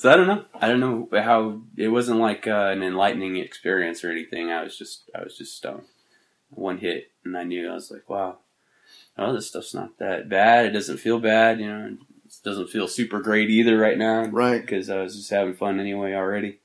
So 0.00 0.10
I 0.10 0.16
don't 0.16 0.28
know. 0.28 0.46
I 0.54 0.66
don't 0.66 0.80
know 0.80 1.08
how 1.12 1.60
it 1.76 1.88
wasn't 1.88 2.20
like 2.20 2.46
uh, 2.46 2.70
an 2.72 2.82
enlightening 2.82 3.36
experience 3.36 4.02
or 4.02 4.10
anything. 4.10 4.50
I 4.50 4.62
was 4.62 4.78
just 4.78 5.10
I 5.14 5.22
was 5.22 5.36
just 5.36 5.58
stoned. 5.58 5.82
One 6.48 6.78
hit, 6.78 7.10
and 7.22 7.36
I 7.36 7.44
knew 7.44 7.70
I 7.70 7.74
was 7.74 7.90
like, 7.90 8.08
wow, 8.08 8.38
oh, 9.18 9.34
this 9.34 9.48
stuff's 9.48 9.74
not 9.74 9.98
that 9.98 10.26
bad. 10.30 10.64
It 10.64 10.70
doesn't 10.70 10.96
feel 10.96 11.20
bad, 11.20 11.60
you 11.60 11.66
know. 11.66 11.98
It 12.24 12.32
doesn't 12.42 12.70
feel 12.70 12.88
super 12.88 13.20
great 13.20 13.50
either 13.50 13.76
right 13.76 13.98
now, 13.98 14.24
Right. 14.24 14.62
Because 14.62 14.88
I 14.88 15.02
was 15.02 15.16
just 15.16 15.28
having 15.28 15.52
fun 15.52 15.78
anyway 15.78 16.14
already. 16.14 16.60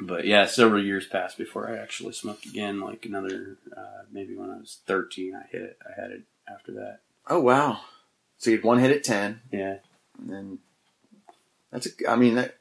But 0.00 0.24
yeah, 0.24 0.46
several 0.46 0.84
years 0.84 1.06
passed 1.06 1.38
before 1.38 1.70
I 1.70 1.78
actually 1.78 2.14
smoked 2.14 2.46
again. 2.46 2.80
Like 2.80 3.06
another, 3.06 3.58
uh, 3.76 4.02
maybe 4.10 4.34
when 4.34 4.50
I 4.50 4.56
was 4.56 4.80
thirteen, 4.86 5.36
I 5.36 5.46
hit 5.52 5.62
it. 5.62 5.78
I 5.88 6.00
had 6.00 6.10
it 6.10 6.22
after 6.52 6.72
that. 6.72 6.98
Oh, 7.28 7.38
wow. 7.38 7.82
So 8.38 8.50
you 8.50 8.56
had 8.56 8.64
one 8.64 8.80
hit 8.80 8.90
at 8.90 9.04
10. 9.04 9.40
Yeah, 9.52 9.76
And 10.18 10.28
then 10.28 10.58
that's 11.76 11.88
a, 11.88 12.10
I 12.10 12.16
mean, 12.16 12.36
that 12.36 12.56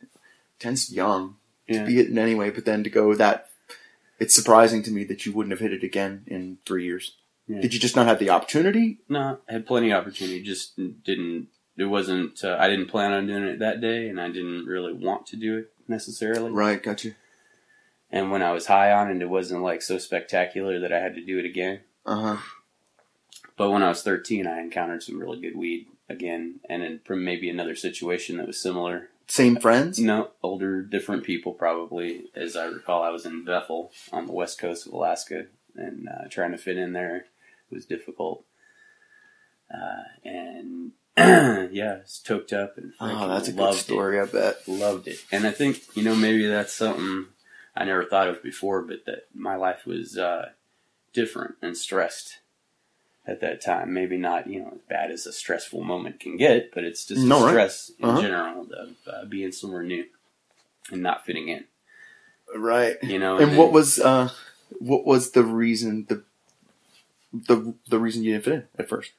10's 0.60 0.92
young 0.92 1.38
yeah. 1.68 1.80
to 1.80 1.86
be 1.86 2.00
it 2.00 2.10
in 2.10 2.18
any 2.18 2.36
way, 2.36 2.50
but 2.50 2.66
then 2.66 2.84
to 2.84 2.90
go 2.90 3.16
that, 3.16 3.50
it's 4.20 4.36
surprising 4.36 4.84
to 4.84 4.92
me 4.92 5.06
that 5.06 5.26
you 5.26 5.32
wouldn't 5.32 5.52
have 5.52 5.62
hit 5.62 5.72
it 5.72 5.84
again 5.84 6.24
in 6.28 6.58
three 6.66 6.84
years. 6.84 7.16
Yeah. 7.48 7.62
Did 7.62 7.74
you 7.74 7.80
just 7.80 7.96
not 7.96 8.08
have 8.08 8.20
the 8.20 8.30
opportunity? 8.30 9.00
No, 9.08 9.40
I 9.48 9.54
had 9.54 9.68
plenty 9.68 9.92
of 9.92 10.02
opportunity. 10.02 10.42
Just 10.42 10.76
didn't. 10.76 11.48
It 11.78 11.86
wasn't. 11.86 12.44
Uh, 12.44 12.58
I 12.60 12.68
didn't 12.68 12.88
plan 12.88 13.14
on 13.14 13.28
doing 13.28 13.44
it 13.44 13.60
that 13.60 13.80
day, 13.80 14.10
and 14.10 14.20
I 14.20 14.28
didn't 14.28 14.66
really 14.66 14.94
want 14.94 15.28
to 15.28 15.38
do 15.38 15.58
it 15.60 15.72
necessarily. 15.88 16.52
Right, 16.52 16.82
got 16.82 17.04
you. 17.04 17.16
And 18.10 18.32
when 18.32 18.42
I 18.42 18.52
was 18.52 18.66
high 18.66 18.92
on 18.92 19.12
it, 19.12 19.22
it 19.22 19.30
wasn't 19.30 19.62
like 19.62 19.82
so 19.82 19.98
spectacular 19.98 20.80
that 20.80 20.92
I 20.92 21.00
had 21.00 21.16
to 21.16 21.26
do 21.26 21.40
it 21.40 21.46
again. 21.46 21.82
Uh 22.06 22.22
huh. 22.22 22.38
But 23.58 23.72
when 23.72 23.84
I 23.84 23.90
was 23.90 24.04
13, 24.04 24.48
I 24.48 24.60
encountered 24.60 25.04
some 25.04 25.20
really 25.20 25.40
good 25.40 25.56
weed 25.56 25.88
again, 26.10 26.60
and 26.70 26.84
in 26.84 27.00
maybe 27.10 27.50
another 27.50 27.76
situation 27.76 28.38
that 28.38 28.48
was 28.48 28.62
similar. 28.62 29.10
Same 29.28 29.56
friends? 29.56 29.98
No, 29.98 30.32
older, 30.44 30.82
different 30.82 31.24
people 31.24 31.54
probably. 31.54 32.26
As 32.36 32.56
I 32.56 32.66
recall, 32.66 33.02
I 33.02 33.10
was 33.10 33.26
in 33.26 33.46
Bethel 33.46 33.92
on 34.12 34.28
the 34.28 34.34
west 34.34 34.60
coast 34.60 34.86
of 34.86 34.94
Alaska, 34.94 35.46
and 35.76 36.08
uh, 36.08 36.28
trying 36.30 36.52
to 36.52 36.58
fit 36.58 36.78
in 36.78 36.94
there 36.94 37.26
was 37.72 37.86
difficult. 37.86 38.44
Uh, 39.74 40.04
and 40.24 40.92
yeah, 41.18 41.96
it's 41.96 42.20
toked 42.20 42.54
up 42.54 42.78
and 42.78 42.94
Oh, 43.00 43.28
that's 43.28 43.48
a 43.48 43.54
good 43.54 43.74
story, 43.74 44.20
I 44.20 44.26
bet. 44.26 44.68
Loved 44.68 45.08
it, 45.08 45.18
and 45.32 45.48
I 45.48 45.52
think 45.52 45.82
you 45.96 46.04
know 46.04 46.16
maybe 46.16 46.46
that's 46.46 46.74
something 46.74 47.28
I 47.76 47.86
never 47.86 48.04
thought 48.04 48.28
of 48.28 48.44
before, 48.44 48.82
but 48.82 49.06
that 49.06 49.28
my 49.34 49.56
life 49.56 49.86
was 49.86 50.18
uh, 50.18 50.50
different 51.14 51.56
and 51.62 51.76
stressed 51.76 52.40
at 53.28 53.42
that 53.42 53.62
time. 53.62 53.94
Maybe 53.94 54.18
not 54.18 54.48
you 54.48 54.62
know 54.62 54.72
as 54.76 54.82
bad 54.90 55.12
as 55.12 55.26
a 55.26 55.34
stressful 55.34 55.84
moment 55.84 56.20
can 56.20 56.38
get, 56.38 56.74
but 56.74 56.84
it's 56.84 57.06
just 57.06 57.22
No, 57.26 57.44
right. 57.44 57.50
stress 57.52 57.92
in 58.00 58.06
Uh-huh. 58.06 58.22
general 58.22 58.62
of 58.74 58.96
uh, 59.08 59.26
being 59.26 59.52
somewhere 59.52 59.84
new 59.84 60.06
and 60.92 61.02
not 61.02 61.26
fitting 61.26 61.48
in. 61.50 61.66
Right. 62.56 62.98
You 63.04 63.20
know, 63.20 63.38
And 63.38 63.52
then- 63.52 63.58
what 63.58 63.72
was 63.72 64.00
uh, 64.00 64.30
what 64.80 65.06
was 65.06 65.32
the 65.32 65.44
reason 65.44 66.06
the 66.10 66.24
the 67.34 67.74
the 67.90 68.00
reason 68.00 68.24
you 68.24 68.32
didn't 68.34 68.46
fit 68.46 68.54
in 68.54 68.64
at 68.80 68.90
first? 68.90 69.12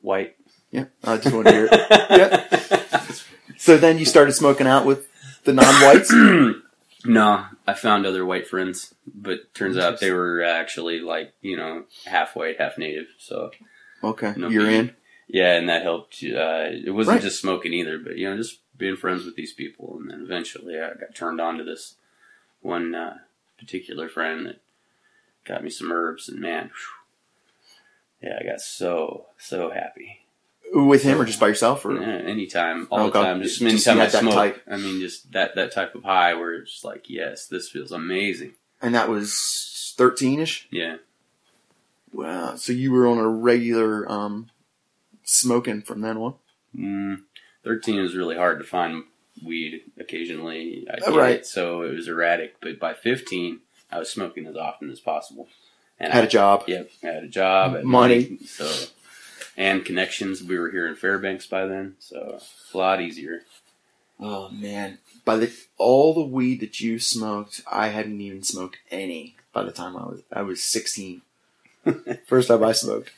white? 0.00 0.36
Yeah, 0.70 0.84
I 1.02 1.16
just 1.16 1.34
want 1.34 1.46
to 1.48 1.52
hear 1.52 1.68
it. 1.72 1.80
Yeah. 2.10 3.04
So 3.56 3.76
then 3.78 3.98
you 3.98 4.04
started 4.04 4.32
smoking 4.32 4.66
out 4.68 4.86
with 4.86 5.08
the 5.44 5.52
non-whites. 5.52 6.12
no, 7.08 7.46
I 7.66 7.74
found 7.74 8.06
other 8.06 8.24
white 8.24 8.46
friends, 8.46 8.94
but 9.06 9.52
turns 9.54 9.76
out 9.76 9.98
they 10.00 10.12
were 10.12 10.42
actually 10.42 11.00
like 11.00 11.32
you 11.40 11.56
know 11.56 11.84
half 12.06 12.36
white, 12.36 12.60
half 12.60 12.78
native. 12.78 13.06
So 13.18 13.50
Okay, 14.04 14.34
No 14.36 14.48
you're 14.48 14.70
in. 14.70 14.94
yeah, 15.26 15.54
and 15.54 15.68
that 15.68 15.82
helped. 15.82 16.22
Uh, 16.22 16.68
it 16.70 16.94
wasn't 16.94 17.16
Right. 17.16 17.22
just 17.22 17.40
smoking 17.40 17.72
either, 17.72 17.98
but 17.98 18.16
you 18.16 18.28
know 18.30 18.36
just 18.36 18.60
being 18.76 18.96
friends 18.96 19.24
with 19.24 19.34
these 19.34 19.52
people, 19.52 19.96
and 20.00 20.10
then 20.10 20.20
eventually 20.22 20.78
I 20.80 20.90
got 20.94 21.14
turned 21.14 21.40
on 21.40 21.58
to 21.58 21.64
this 21.64 21.96
one 22.60 22.94
uh, 22.94 23.18
particular 23.58 24.08
friend 24.08 24.46
that 24.46 24.60
got 25.44 25.64
me 25.64 25.70
some 25.70 25.90
herbs, 25.90 26.28
and 26.28 26.38
man, 26.40 26.66
whew, 28.20 28.28
yeah, 28.28 28.38
I 28.40 28.44
got 28.44 28.60
so 28.60 29.26
so 29.38 29.70
happy. 29.70 30.20
With 30.74 31.02
him 31.02 31.20
or 31.20 31.24
just 31.24 31.40
by 31.40 31.48
yourself? 31.48 31.84
Or 31.84 31.96
anytime, 32.02 32.86
all 32.90 33.00
Oh, 33.00 33.06
the 33.06 33.10
God. 33.12 33.22
time. 33.24 33.42
Just 33.42 33.60
Just 33.60 33.86
anytime 33.88 33.96
you 33.98 34.02
I 34.02 34.08
smoke. 34.08 34.34
type. 34.34 34.62
I 34.70 34.76
mean, 34.76 35.00
just 35.00 35.32
that 35.32 35.54
that 35.54 35.72
type 35.72 35.94
of 35.94 36.04
high 36.04 36.34
where 36.34 36.54
it's 36.54 36.72
just 36.72 36.84
like, 36.84 37.08
yes, 37.08 37.46
this 37.46 37.68
feels 37.70 37.90
amazing. 37.92 38.52
and 38.82 38.94
that 38.94 39.08
was 39.08 39.94
thirteen-ish. 39.96 40.68
Yeah, 40.70 40.96
Wow. 42.12 42.56
So 42.56 42.72
you 42.72 42.92
were 42.92 43.06
on 43.06 43.18
a 43.18 43.28
regular 43.28 44.10
um, 44.10 44.50
smoking 45.24 45.82
from 45.82 46.00
then 46.00 46.16
on. 46.16 46.34
mm, 46.76 47.22
thirteen 47.64 47.98
is 48.00 48.14
really 48.14 48.36
hard 48.36 48.58
to 48.58 48.64
find 48.64 49.04
weed. 49.44 49.82
Occasionally, 49.98 50.86
I 50.90 50.98
Oh, 51.06 51.16
right. 51.16 51.44
so 51.46 51.82
it 51.82 51.94
was 51.94 52.08
erratic. 52.08 52.56
But 52.60 52.78
by 52.78 52.94
fifteen, 52.94 53.60
I 53.90 53.98
was 53.98 54.10
smoking 54.10 54.46
as 54.46 54.56
often 54.56 54.90
as 54.90 55.00
possible. 55.00 55.48
And 56.00 56.12
Had 56.12 56.24
I, 56.24 56.26
a 56.26 56.30
job. 56.30 56.64
Yep, 56.68 56.90
I 57.02 57.06
had 57.08 57.24
a 57.24 57.28
job, 57.28 57.72
had 57.74 57.84
Money. 57.84 58.38
so 58.46 58.70
and 59.58 59.84
connections. 59.84 60.42
We 60.42 60.56
were 60.56 60.70
here 60.70 60.86
in 60.86 60.94
Fairbanks 60.94 61.46
by 61.46 61.66
then, 61.66 61.96
so 61.98 62.38
a 62.72 62.78
lot 62.78 63.02
easier. 63.02 63.42
Oh 64.18 64.48
man! 64.48 64.98
By 65.24 65.36
the 65.36 65.52
all 65.76 66.14
the 66.14 66.24
weed 66.24 66.60
that 66.60 66.80
you 66.80 66.98
smoked, 66.98 67.60
I 67.70 67.88
hadn't 67.88 68.20
even 68.20 68.42
smoked 68.42 68.78
any 68.90 69.36
by 69.52 69.64
the 69.64 69.72
time 69.72 69.96
I 69.96 70.04
was 70.04 70.22
I 70.32 70.42
was 70.42 70.62
sixteen. 70.62 71.22
First 72.26 72.48
time 72.48 72.64
I 72.64 72.72
smoked. 72.72 73.10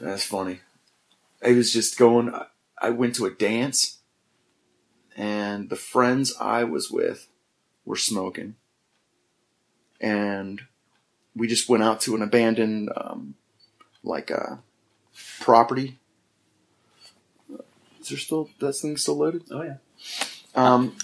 That's 0.00 0.24
funny. 0.24 0.60
I 1.44 1.52
was 1.52 1.72
just 1.72 1.98
going. 1.98 2.34
I 2.78 2.90
went 2.90 3.14
to 3.16 3.26
a 3.26 3.30
dance, 3.30 3.98
and 5.16 5.68
the 5.68 5.76
friends 5.76 6.34
I 6.40 6.64
was 6.64 6.90
with 6.90 7.28
were 7.84 7.96
smoking, 7.96 8.56
and 10.00 10.62
we 11.36 11.46
just 11.46 11.68
went 11.68 11.82
out 11.82 12.00
to 12.02 12.14
an 12.14 12.22
abandoned, 12.22 12.90
um, 12.96 13.34
like 14.02 14.30
a 14.30 14.60
property. 15.40 15.98
Is 18.00 18.08
there 18.10 18.18
still 18.18 18.50
that 18.58 18.74
thing 18.74 18.96
still 18.96 19.16
loaded? 19.16 19.44
Oh 19.50 19.62
yeah, 19.62 19.76
Um, 20.54 20.96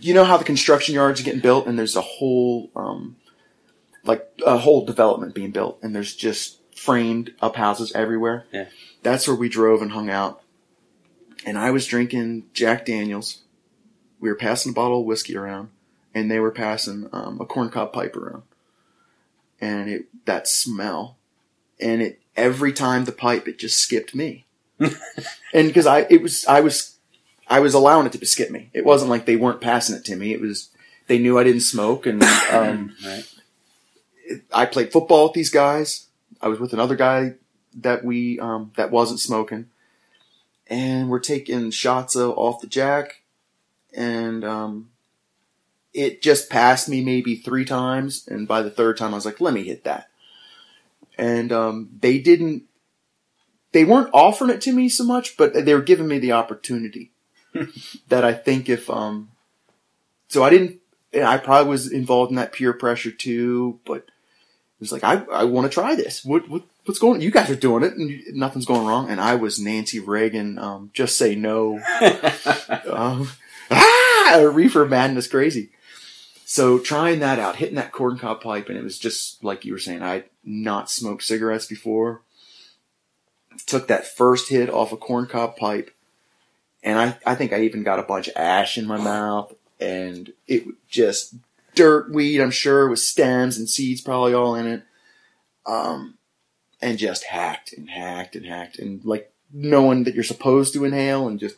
you 0.00 0.14
know 0.14 0.24
how 0.24 0.36
the 0.36 0.44
construction 0.44 0.94
yards 0.94 1.20
are 1.20 1.24
getting 1.24 1.40
built, 1.40 1.66
and 1.66 1.78
there's 1.78 1.96
a 1.96 2.00
whole, 2.00 2.70
um, 2.74 3.16
like 4.04 4.28
a 4.44 4.58
whole 4.58 4.84
development 4.84 5.34
being 5.34 5.52
built, 5.52 5.78
and 5.82 5.94
there's 5.94 6.14
just 6.14 6.58
framed 6.74 7.34
up 7.40 7.56
houses 7.56 7.92
everywhere. 7.92 8.46
Yeah. 8.52 8.66
That's 9.02 9.28
where 9.28 9.36
we 9.36 9.48
drove 9.48 9.82
and 9.82 9.92
hung 9.92 10.10
out. 10.10 10.42
And 11.46 11.56
I 11.56 11.70
was 11.70 11.86
drinking 11.86 12.44
Jack 12.52 12.84
Daniels. 12.84 13.42
We 14.18 14.28
were 14.28 14.34
passing 14.34 14.70
a 14.70 14.74
bottle 14.74 15.00
of 15.00 15.06
whiskey 15.06 15.36
around, 15.36 15.70
and 16.14 16.30
they 16.30 16.40
were 16.40 16.50
passing 16.50 17.08
um, 17.12 17.40
a 17.40 17.46
corncob 17.46 17.92
pipe 17.92 18.16
around. 18.16 18.42
And 19.60 19.88
it 19.88 20.06
that 20.24 20.48
smell, 20.48 21.18
and 21.78 22.02
it 22.02 22.19
every 22.36 22.72
time 22.72 23.04
the 23.04 23.12
pipe, 23.12 23.48
it 23.48 23.58
just 23.58 23.78
skipped 23.78 24.14
me. 24.14 24.44
and 24.78 24.92
because 25.52 25.86
I, 25.86 26.00
it 26.08 26.22
was 26.22 26.46
I 26.46 26.60
was 26.60 26.96
I 27.50 27.60
was 27.60 27.74
allowing 27.74 28.06
it 28.06 28.12
to 28.12 28.26
skip 28.26 28.50
me. 28.50 28.70
It 28.72 28.84
wasn't 28.84 29.10
like 29.10 29.26
they 29.26 29.36
weren't 29.36 29.60
passing 29.60 29.96
it 29.96 30.04
to 30.06 30.16
me. 30.16 30.32
It 30.32 30.40
was 30.40 30.70
they 31.08 31.18
knew 31.18 31.38
I 31.38 31.44
didn't 31.44 31.62
smoke, 31.62 32.06
and 32.06 32.22
um, 32.52 32.94
right. 33.04 33.34
I 34.52 34.66
played 34.66 34.92
football 34.92 35.24
with 35.24 35.32
these 35.32 35.50
guys. 35.50 36.06
I 36.40 36.48
was 36.48 36.60
with 36.60 36.72
another 36.72 36.94
guy 36.94 37.34
that 37.74 38.04
we 38.04 38.38
um, 38.38 38.72
that 38.76 38.92
wasn't 38.92 39.18
smoking, 39.18 39.66
and 40.68 41.10
we're 41.10 41.18
taking 41.18 41.72
shots 41.72 42.14
of, 42.14 42.38
off 42.38 42.60
the 42.60 42.68
jack, 42.68 43.22
and 43.92 44.44
um, 44.44 44.90
it 45.92 46.22
just 46.22 46.48
passed 46.48 46.88
me 46.88 47.04
maybe 47.04 47.34
three 47.34 47.64
times, 47.64 48.26
and 48.28 48.46
by 48.46 48.62
the 48.62 48.70
third 48.70 48.96
time 48.96 49.12
I 49.12 49.16
was 49.16 49.26
like, 49.26 49.40
"Let 49.40 49.54
me 49.54 49.64
hit 49.64 49.82
that," 49.82 50.09
and 51.18 51.52
um, 51.52 51.90
they 52.00 52.18
didn't. 52.18 52.64
They 53.72 53.84
weren't 53.84 54.10
offering 54.12 54.50
it 54.50 54.60
to 54.62 54.72
me 54.72 54.88
so 54.88 55.04
much, 55.04 55.36
but 55.36 55.52
they 55.54 55.74
were 55.74 55.82
giving 55.82 56.08
me 56.08 56.18
the 56.18 56.32
opportunity. 56.32 57.12
that 58.08 58.24
I 58.24 58.32
think 58.32 58.68
if 58.68 58.88
um, 58.90 59.30
so 60.28 60.42
I 60.42 60.50
didn't. 60.50 60.76
I 61.12 61.38
probably 61.38 61.68
was 61.68 61.90
involved 61.90 62.30
in 62.30 62.36
that 62.36 62.52
peer 62.52 62.72
pressure 62.72 63.10
too, 63.10 63.80
but 63.84 64.04
it 64.80 64.84
was 64.84 64.92
like, 64.92 65.04
I, 65.04 65.24
I 65.32 65.44
want 65.44 65.66
to 65.66 65.74
try 65.74 65.94
this. 65.96 66.24
What, 66.24 66.48
what, 66.48 66.62
what's 66.84 67.00
going 67.00 67.16
on? 67.16 67.20
You 67.20 67.30
guys 67.32 67.50
are 67.50 67.56
doing 67.56 67.82
it 67.82 67.94
and 67.94 68.08
you- 68.08 68.22
nothing's 68.32 68.64
going 68.64 68.86
wrong. 68.86 69.10
And 69.10 69.20
I 69.20 69.34
was 69.34 69.58
Nancy 69.58 69.98
Reagan, 70.00 70.58
um, 70.58 70.90
just 70.94 71.16
say 71.16 71.34
no. 71.34 71.80
um, 72.90 73.28
ah, 73.70 74.50
reefer 74.50 74.86
madness 74.86 75.26
crazy. 75.26 75.70
So 76.50 76.80
trying 76.80 77.20
that 77.20 77.38
out, 77.38 77.54
hitting 77.54 77.76
that 77.76 77.92
corncob 77.92 78.40
pipe, 78.40 78.68
and 78.68 78.76
it 78.76 78.82
was 78.82 78.98
just 78.98 79.44
like 79.44 79.64
you 79.64 79.72
were 79.72 79.78
saying, 79.78 80.02
I'd 80.02 80.24
not 80.42 80.90
smoked 80.90 81.22
cigarettes 81.22 81.66
before. 81.66 82.22
Took 83.66 83.86
that 83.86 84.04
first 84.16 84.48
hit 84.48 84.68
off 84.68 84.90
a 84.90 84.96
corncob 84.96 85.56
pipe, 85.56 85.92
and 86.82 86.98
I, 86.98 87.16
I 87.24 87.36
think 87.36 87.52
I 87.52 87.60
even 87.60 87.84
got 87.84 88.00
a 88.00 88.02
bunch 88.02 88.26
of 88.26 88.36
ash 88.36 88.76
in 88.78 88.84
my 88.88 88.96
mouth, 88.96 89.54
and 89.78 90.32
it 90.48 90.64
just 90.88 91.36
dirt 91.76 92.12
weed, 92.12 92.40
I'm 92.40 92.50
sure, 92.50 92.88
with 92.88 92.98
stems 92.98 93.56
and 93.56 93.68
seeds 93.68 94.00
probably 94.00 94.34
all 94.34 94.56
in 94.56 94.66
it. 94.66 94.82
Um, 95.66 96.14
and 96.82 96.98
just 96.98 97.22
hacked 97.26 97.74
and 97.74 97.88
hacked 97.88 98.34
and 98.34 98.44
hacked, 98.44 98.76
and 98.76 99.04
like 99.04 99.32
knowing 99.52 100.02
that 100.02 100.16
you're 100.16 100.24
supposed 100.24 100.74
to 100.74 100.84
inhale, 100.84 101.28
and 101.28 101.38
just 101.38 101.54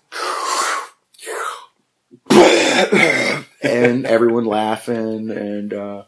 and 3.63 4.07
everyone 4.07 4.45
laughing 4.45 5.31
and 5.31 5.73
uh, 5.73 6.03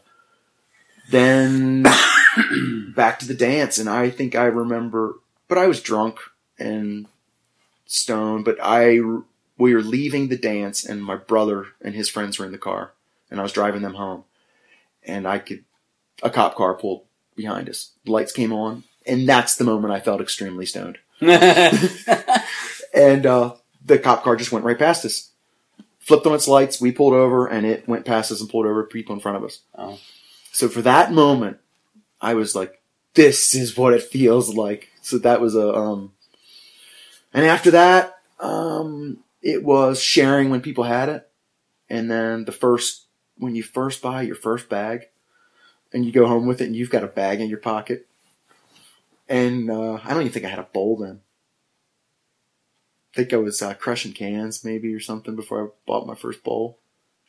then 1.09 1.83
back 2.95 3.19
to 3.19 3.27
the 3.27 3.33
dance 3.33 3.77
and 3.77 3.89
i 3.89 4.09
think 4.09 4.35
i 4.35 4.45
remember 4.45 5.15
but 5.47 5.57
i 5.57 5.67
was 5.67 5.81
drunk 5.81 6.19
and 6.59 7.07
stoned 7.85 8.45
but 8.45 8.57
i 8.61 8.99
we 9.57 9.73
were 9.73 9.81
leaving 9.81 10.27
the 10.27 10.37
dance 10.37 10.85
and 10.85 11.03
my 11.03 11.15
brother 11.15 11.67
and 11.81 11.95
his 11.95 12.09
friends 12.09 12.37
were 12.37 12.45
in 12.45 12.51
the 12.51 12.57
car 12.57 12.91
and 13.29 13.39
i 13.39 13.43
was 13.43 13.53
driving 13.53 13.81
them 13.81 13.95
home 13.95 14.23
and 15.03 15.27
i 15.27 15.39
could 15.39 15.63
a 16.23 16.29
cop 16.29 16.55
car 16.55 16.73
pulled 16.73 17.03
behind 17.35 17.69
us 17.69 17.91
lights 18.05 18.31
came 18.31 18.53
on 18.53 18.83
and 19.05 19.27
that's 19.27 19.55
the 19.55 19.63
moment 19.63 19.93
i 19.93 19.99
felt 19.99 20.21
extremely 20.21 20.65
stoned 20.65 20.97
and 22.95 23.25
uh, 23.25 23.53
the 23.85 23.99
cop 23.99 24.23
car 24.23 24.35
just 24.35 24.51
went 24.51 24.65
right 24.65 24.79
past 24.79 25.05
us. 25.05 25.29
Flipped 26.05 26.27
on 26.27 26.35
its 26.35 26.47
lights, 26.47 26.79
we 26.79 26.91
pulled 26.91 27.13
over, 27.13 27.47
and 27.47 27.65
it 27.65 27.87
went 27.87 28.05
past 28.05 28.31
us 28.31 28.39
and 28.39 28.47
pulled 28.47 28.67
over 28.67 28.83
people 28.83 29.15
in 29.15 29.19
front 29.19 29.37
of 29.37 29.43
us. 29.43 29.61
Oh. 29.73 29.99
So 30.51 30.69
for 30.69 30.83
that 30.83 31.11
moment, 31.11 31.57
I 32.21 32.35
was 32.35 32.53
like, 32.53 32.79
"This 33.15 33.55
is 33.55 33.75
what 33.75 33.95
it 33.95 34.03
feels 34.03 34.53
like." 34.53 34.91
So 35.01 35.17
that 35.17 35.41
was 35.41 35.55
a, 35.55 35.73
um, 35.73 36.13
and 37.33 37.43
after 37.43 37.71
that, 37.71 38.19
um, 38.39 39.23
it 39.41 39.63
was 39.63 39.99
sharing 39.99 40.51
when 40.51 40.61
people 40.61 40.83
had 40.83 41.09
it, 41.09 41.27
and 41.89 42.11
then 42.11 42.45
the 42.45 42.51
first 42.51 43.05
when 43.39 43.55
you 43.55 43.63
first 43.63 44.03
buy 44.03 44.21
your 44.21 44.35
first 44.35 44.69
bag, 44.69 45.07
and 45.91 46.05
you 46.05 46.11
go 46.11 46.27
home 46.27 46.45
with 46.45 46.61
it, 46.61 46.65
and 46.65 46.75
you've 46.75 46.91
got 46.91 47.03
a 47.03 47.07
bag 47.07 47.41
in 47.41 47.49
your 47.49 47.57
pocket, 47.57 48.05
and 49.27 49.71
uh, 49.71 49.93
I 50.03 50.09
don't 50.09 50.21
even 50.21 50.31
think 50.31 50.45
I 50.45 50.49
had 50.49 50.59
a 50.59 50.69
bowl 50.71 50.97
then. 50.97 51.21
I 53.15 53.19
think 53.19 53.33
I 53.33 53.37
was 53.37 53.61
uh, 53.61 53.73
crushing 53.73 54.11
cans 54.11 54.65
maybe 54.65 54.93
or 54.93 54.99
something 54.99 55.37
before 55.37 55.63
I 55.63 55.69
bought 55.85 56.05
my 56.05 56.15
first 56.15 56.43
bowl. 56.43 56.77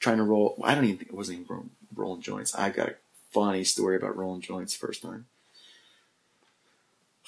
Trying 0.01 0.17
to 0.17 0.25
roll. 0.25 0.61
I 0.65 0.75
don't 0.75 0.85
even 0.85 0.97
think 0.99 1.11
it 1.11 1.17
wasn't 1.17 1.41
even 1.41 1.71
rolling 1.95 2.23
joints. 2.23 2.55
I 2.57 2.71
got 2.71 2.89
a 2.89 2.95
funny 3.31 3.63
story 3.63 3.97
about 3.97 4.17
rolling 4.17 4.41
joints 4.41 4.77
the 4.77 4.87
first 4.87 5.03
time. 5.03 5.27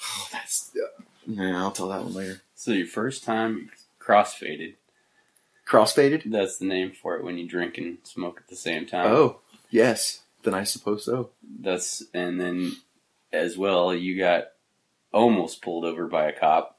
Oh, 0.01 0.27
that's. 0.31 0.71
Uh, 0.75 1.03
nah, 1.27 1.59
I'll 1.59 1.71
tell 1.71 1.89
that 1.89 2.03
one 2.03 2.13
later. 2.13 2.41
so 2.55 2.71
your 2.71 2.87
first 2.87 3.23
time 3.25 3.69
crossfaded. 3.99 4.75
Crossfaded? 5.67 6.23
That's 6.31 6.57
the 6.57 6.65
name 6.65 6.91
for 6.91 7.17
it 7.17 7.23
when 7.23 7.37
you 7.37 7.47
drink 7.47 7.77
and 7.77 7.97
smoke 8.03 8.39
at 8.39 8.47
the 8.47 8.55
same 8.55 8.85
time. 8.85 9.07
Oh, 9.07 9.39
yes. 9.69 10.21
Then 10.43 10.53
I 10.53 10.63
suppose 10.63 11.03
so. 11.05 11.31
That's 11.59 12.03
and 12.13 12.39
then 12.39 12.77
as 13.33 13.57
well 13.57 13.93
you 13.93 14.17
got 14.17 14.51
almost 15.11 15.61
pulled 15.61 15.83
over 15.83 16.07
by 16.07 16.27
a 16.27 16.31
cop, 16.31 16.78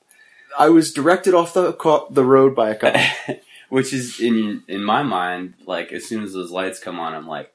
I 0.59 0.69
was 0.69 0.93
directed 0.93 1.35
off 1.35 1.55
the 1.55 1.73
co- 1.73 2.09
the 2.11 2.25
road 2.25 2.55
by 2.55 2.71
a 2.71 2.75
cop. 2.77 2.95
which 3.69 3.93
is 3.93 4.19
in 4.21 4.63
in 4.69 4.83
my 4.83 5.03
mind 5.03 5.55
like 5.67 5.93
as 5.93 6.05
soon 6.07 6.23
as 6.25 6.33
those 6.33 6.51
lights 6.51 6.81
come 6.81 6.99
on, 6.99 7.15
I'm 7.15 7.27
like, 7.27 7.53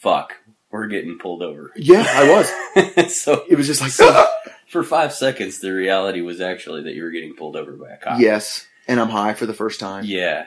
fuck, 0.00 0.34
we're 0.70 0.86
getting 0.88 1.18
pulled 1.18 1.42
over. 1.42 1.72
yeah, 1.76 2.04
I 2.08 2.28
was. 2.30 3.14
so 3.16 3.44
It 3.48 3.56
was 3.56 3.66
just 3.66 3.80
like, 3.80 3.90
So- 3.90 4.26
for 4.68 4.82
five 4.82 5.12
seconds, 5.12 5.60
the 5.60 5.70
reality 5.72 6.20
was 6.20 6.40
actually 6.40 6.82
that 6.82 6.94
you 6.94 7.04
were 7.04 7.10
getting 7.12 7.34
pulled 7.36 7.54
over 7.56 7.72
by 7.72 7.90
a 7.92 7.96
cop. 7.96 8.18
yes. 8.20 8.66
And 8.88 8.98
I'm 9.00 9.08
high 9.10 9.32
for 9.34 9.46
the 9.46 9.54
first 9.54 9.78
time. 9.80 10.04
Yeah, 10.04 10.46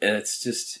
it's 0.00 0.40
just 0.40 0.78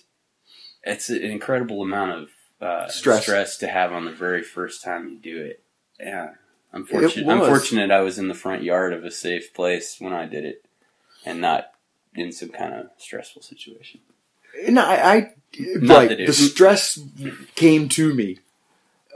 it's 0.82 1.10
an 1.10 1.22
incredible 1.22 1.82
amount 1.82 2.12
of 2.12 2.28
uh, 2.60 2.88
Stress. 2.88 3.22
stress. 3.24 3.56
to 3.58 3.66
have 3.68 3.92
on 3.92 4.04
the 4.06 4.12
very 4.12 4.42
first 4.42 4.82
time 4.84 5.08
you 5.08 5.18
do 5.18 5.44
it. 5.44 5.62
Yeah, 6.00 6.30
I'm 6.76 6.84
fortunate. 6.84 7.26
I'm 7.28 7.38
fortunate 7.40 7.90
I 7.90 8.00
was 8.02 8.18
in 8.18 8.28
the 8.28 8.34
front 8.34 8.62
yard 8.62 8.92
of 8.92 9.04
a 9.04 9.10
safe 9.10 9.54
place 9.54 9.96
when 9.98 10.12
I 10.12 10.26
did 10.26 10.44
it, 10.44 10.64
and 11.24 11.40
not 11.40 11.72
in 12.14 12.32
some 12.32 12.50
kind 12.50 12.74
of 12.74 12.90
stressful 12.98 13.42
situation. 13.42 14.00
No, 14.68 14.82
I, 14.82 15.14
I 15.16 15.30
Not 15.58 15.96
right. 15.96 16.08
that 16.10 16.20
it- 16.20 16.26
The 16.26 16.32
stress 16.34 16.98
came 17.54 17.88
to 17.90 18.12
me. 18.14 18.38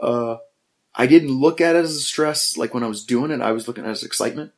Uh, 0.00 0.38
I 0.94 1.06
didn't 1.06 1.30
look 1.38 1.60
at 1.60 1.76
it 1.76 1.80
as 1.84 1.94
a 1.96 2.00
stress 2.00 2.56
like 2.56 2.72
when 2.74 2.82
I 2.82 2.88
was 2.88 3.04
doing 3.04 3.30
it. 3.30 3.40
I 3.42 3.52
was 3.52 3.68
looking 3.68 3.84
at 3.84 3.88
it 3.88 3.92
as 3.92 4.02
excitement 4.02 4.52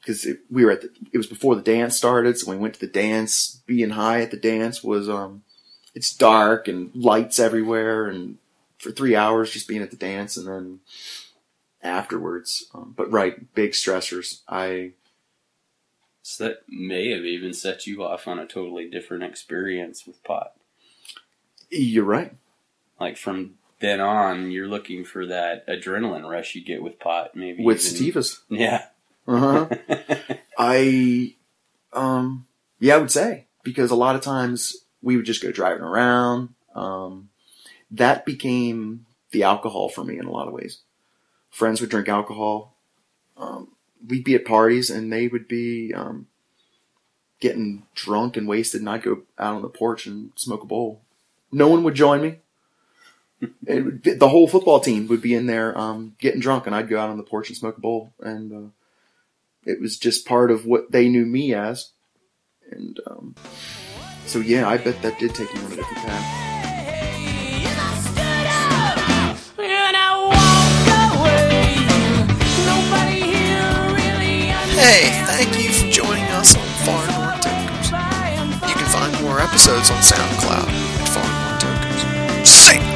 because 0.00 0.26
we 0.50 0.64
were 0.64 0.72
at 0.72 0.82
the. 0.82 0.90
It 1.12 1.18
was 1.18 1.26
before 1.28 1.54
the 1.54 1.62
dance 1.62 1.96
started, 1.96 2.36
so 2.36 2.48
when 2.48 2.58
we 2.58 2.62
went 2.62 2.74
to 2.74 2.80
the 2.80 2.86
dance. 2.88 3.60
Being 3.66 3.90
high 3.90 4.20
at 4.22 4.30
the 4.32 4.36
dance 4.36 4.82
was 4.84 5.08
um, 5.08 5.42
it's 5.94 6.12
dark 6.14 6.66
and 6.68 6.90
lights 6.94 7.38
everywhere, 7.38 8.06
and 8.08 8.38
for 8.78 8.90
three 8.90 9.14
hours 9.16 9.50
just 9.52 9.68
being 9.68 9.82
at 9.82 9.90
the 9.90 9.96
dance, 9.96 10.36
and 10.36 10.46
then 10.46 10.80
afterwards. 11.84 12.66
Um, 12.74 12.94
but 12.96 13.10
right, 13.12 13.54
big 13.54 13.72
stressors. 13.72 14.40
I 14.48 14.92
So 16.22 16.44
that 16.48 16.62
may 16.68 17.10
have 17.10 17.24
even 17.24 17.52
set 17.52 17.86
you 17.86 18.02
off 18.02 18.26
on 18.26 18.38
a 18.38 18.46
totally 18.46 18.88
different 18.88 19.22
experience 19.24 20.06
with 20.06 20.22
pot. 20.24 20.52
you're 21.70 22.04
right. 22.04 22.32
Like 22.98 23.16
from 23.16 23.54
then 23.80 24.00
on, 24.00 24.50
you're 24.50 24.68
looking 24.68 25.04
for 25.04 25.26
that 25.26 25.66
adrenaline 25.68 26.28
rush 26.28 26.54
you 26.54 26.64
get 26.64 26.82
with 26.82 26.98
pot. 26.98 27.34
Maybe 27.36 27.62
With 27.62 27.84
even- 28.00 28.22
sativas. 28.22 28.38
Yeah. 28.48 28.86
Uh 29.26 29.38
huh. 29.38 29.68
I, 30.58 31.34
um, 31.92 32.46
yeah, 32.78 32.94
I 32.96 32.98
would 32.98 33.10
say 33.10 33.46
because 33.62 33.90
a 33.90 33.94
lot 33.96 34.14
of 34.16 34.20
times 34.22 34.76
we 35.02 35.16
would 35.16 35.26
just 35.26 35.42
go 35.42 35.50
driving 35.52 35.82
around. 35.82 36.50
Um, 36.74 37.30
that 37.90 38.24
became 38.26 39.06
the 39.30 39.42
alcohol 39.44 39.88
for 39.88 40.04
me 40.04 40.18
in 40.18 40.24
a 40.26 40.30
lot 40.30 40.46
of 40.48 40.52
ways. 40.54 40.78
Friends 41.54 41.80
would 41.80 41.90
drink 41.90 42.08
alcohol. 42.08 42.74
Um, 43.36 43.68
we'd 44.04 44.24
be 44.24 44.34
at 44.34 44.44
parties 44.44 44.90
and 44.90 45.12
they 45.12 45.28
would 45.28 45.46
be 45.46 45.94
um, 45.94 46.26
getting 47.38 47.86
drunk 47.94 48.36
and 48.36 48.48
wasted, 48.48 48.80
and 48.80 48.90
I'd 48.90 49.04
go 49.04 49.22
out 49.38 49.54
on 49.54 49.62
the 49.62 49.68
porch 49.68 50.04
and 50.04 50.32
smoke 50.34 50.64
a 50.64 50.66
bowl. 50.66 51.02
No 51.52 51.68
one 51.68 51.84
would 51.84 51.94
join 51.94 52.22
me. 52.22 52.38
It 53.68 53.84
would 53.84 54.02
be- 54.02 54.14
the 54.14 54.30
whole 54.30 54.48
football 54.48 54.80
team 54.80 55.06
would 55.06 55.22
be 55.22 55.32
in 55.34 55.46
there 55.46 55.78
um, 55.78 56.16
getting 56.18 56.40
drunk, 56.40 56.66
and 56.66 56.74
I'd 56.74 56.88
go 56.88 56.98
out 56.98 57.10
on 57.10 57.18
the 57.18 57.22
porch 57.22 57.48
and 57.50 57.56
smoke 57.56 57.76
a 57.76 57.80
bowl. 57.80 58.12
And 58.18 58.52
uh, 58.52 58.70
it 59.64 59.80
was 59.80 59.96
just 59.96 60.26
part 60.26 60.50
of 60.50 60.66
what 60.66 60.90
they 60.90 61.08
knew 61.08 61.24
me 61.24 61.54
as. 61.54 61.90
And 62.70 62.98
um, 63.06 63.36
so, 64.26 64.40
yeah, 64.40 64.68
I 64.68 64.78
bet 64.78 65.02
that 65.02 65.20
did 65.20 65.36
take 65.36 65.54
me 65.54 65.60
on 65.60 65.72
a 65.72 65.76
different 65.76 65.98
path. 65.98 66.53
Hey, 74.84 75.08
thank 75.24 75.58
you 75.58 75.72
for 75.72 75.90
joining 75.90 76.24
us 76.24 76.54
on 76.54 76.66
Far 76.84 77.06
North 77.06 77.40
Tokers. 77.40 77.90
You 78.68 78.74
can 78.74 78.86
find 78.92 79.24
more 79.24 79.40
episodes 79.40 79.90
on 79.90 79.96
SoundCloud 79.96 80.68
at 80.68 81.08
Far 81.08 81.24
North 81.40 82.42
Tokers. 82.42 82.46
Sing! 82.46 82.93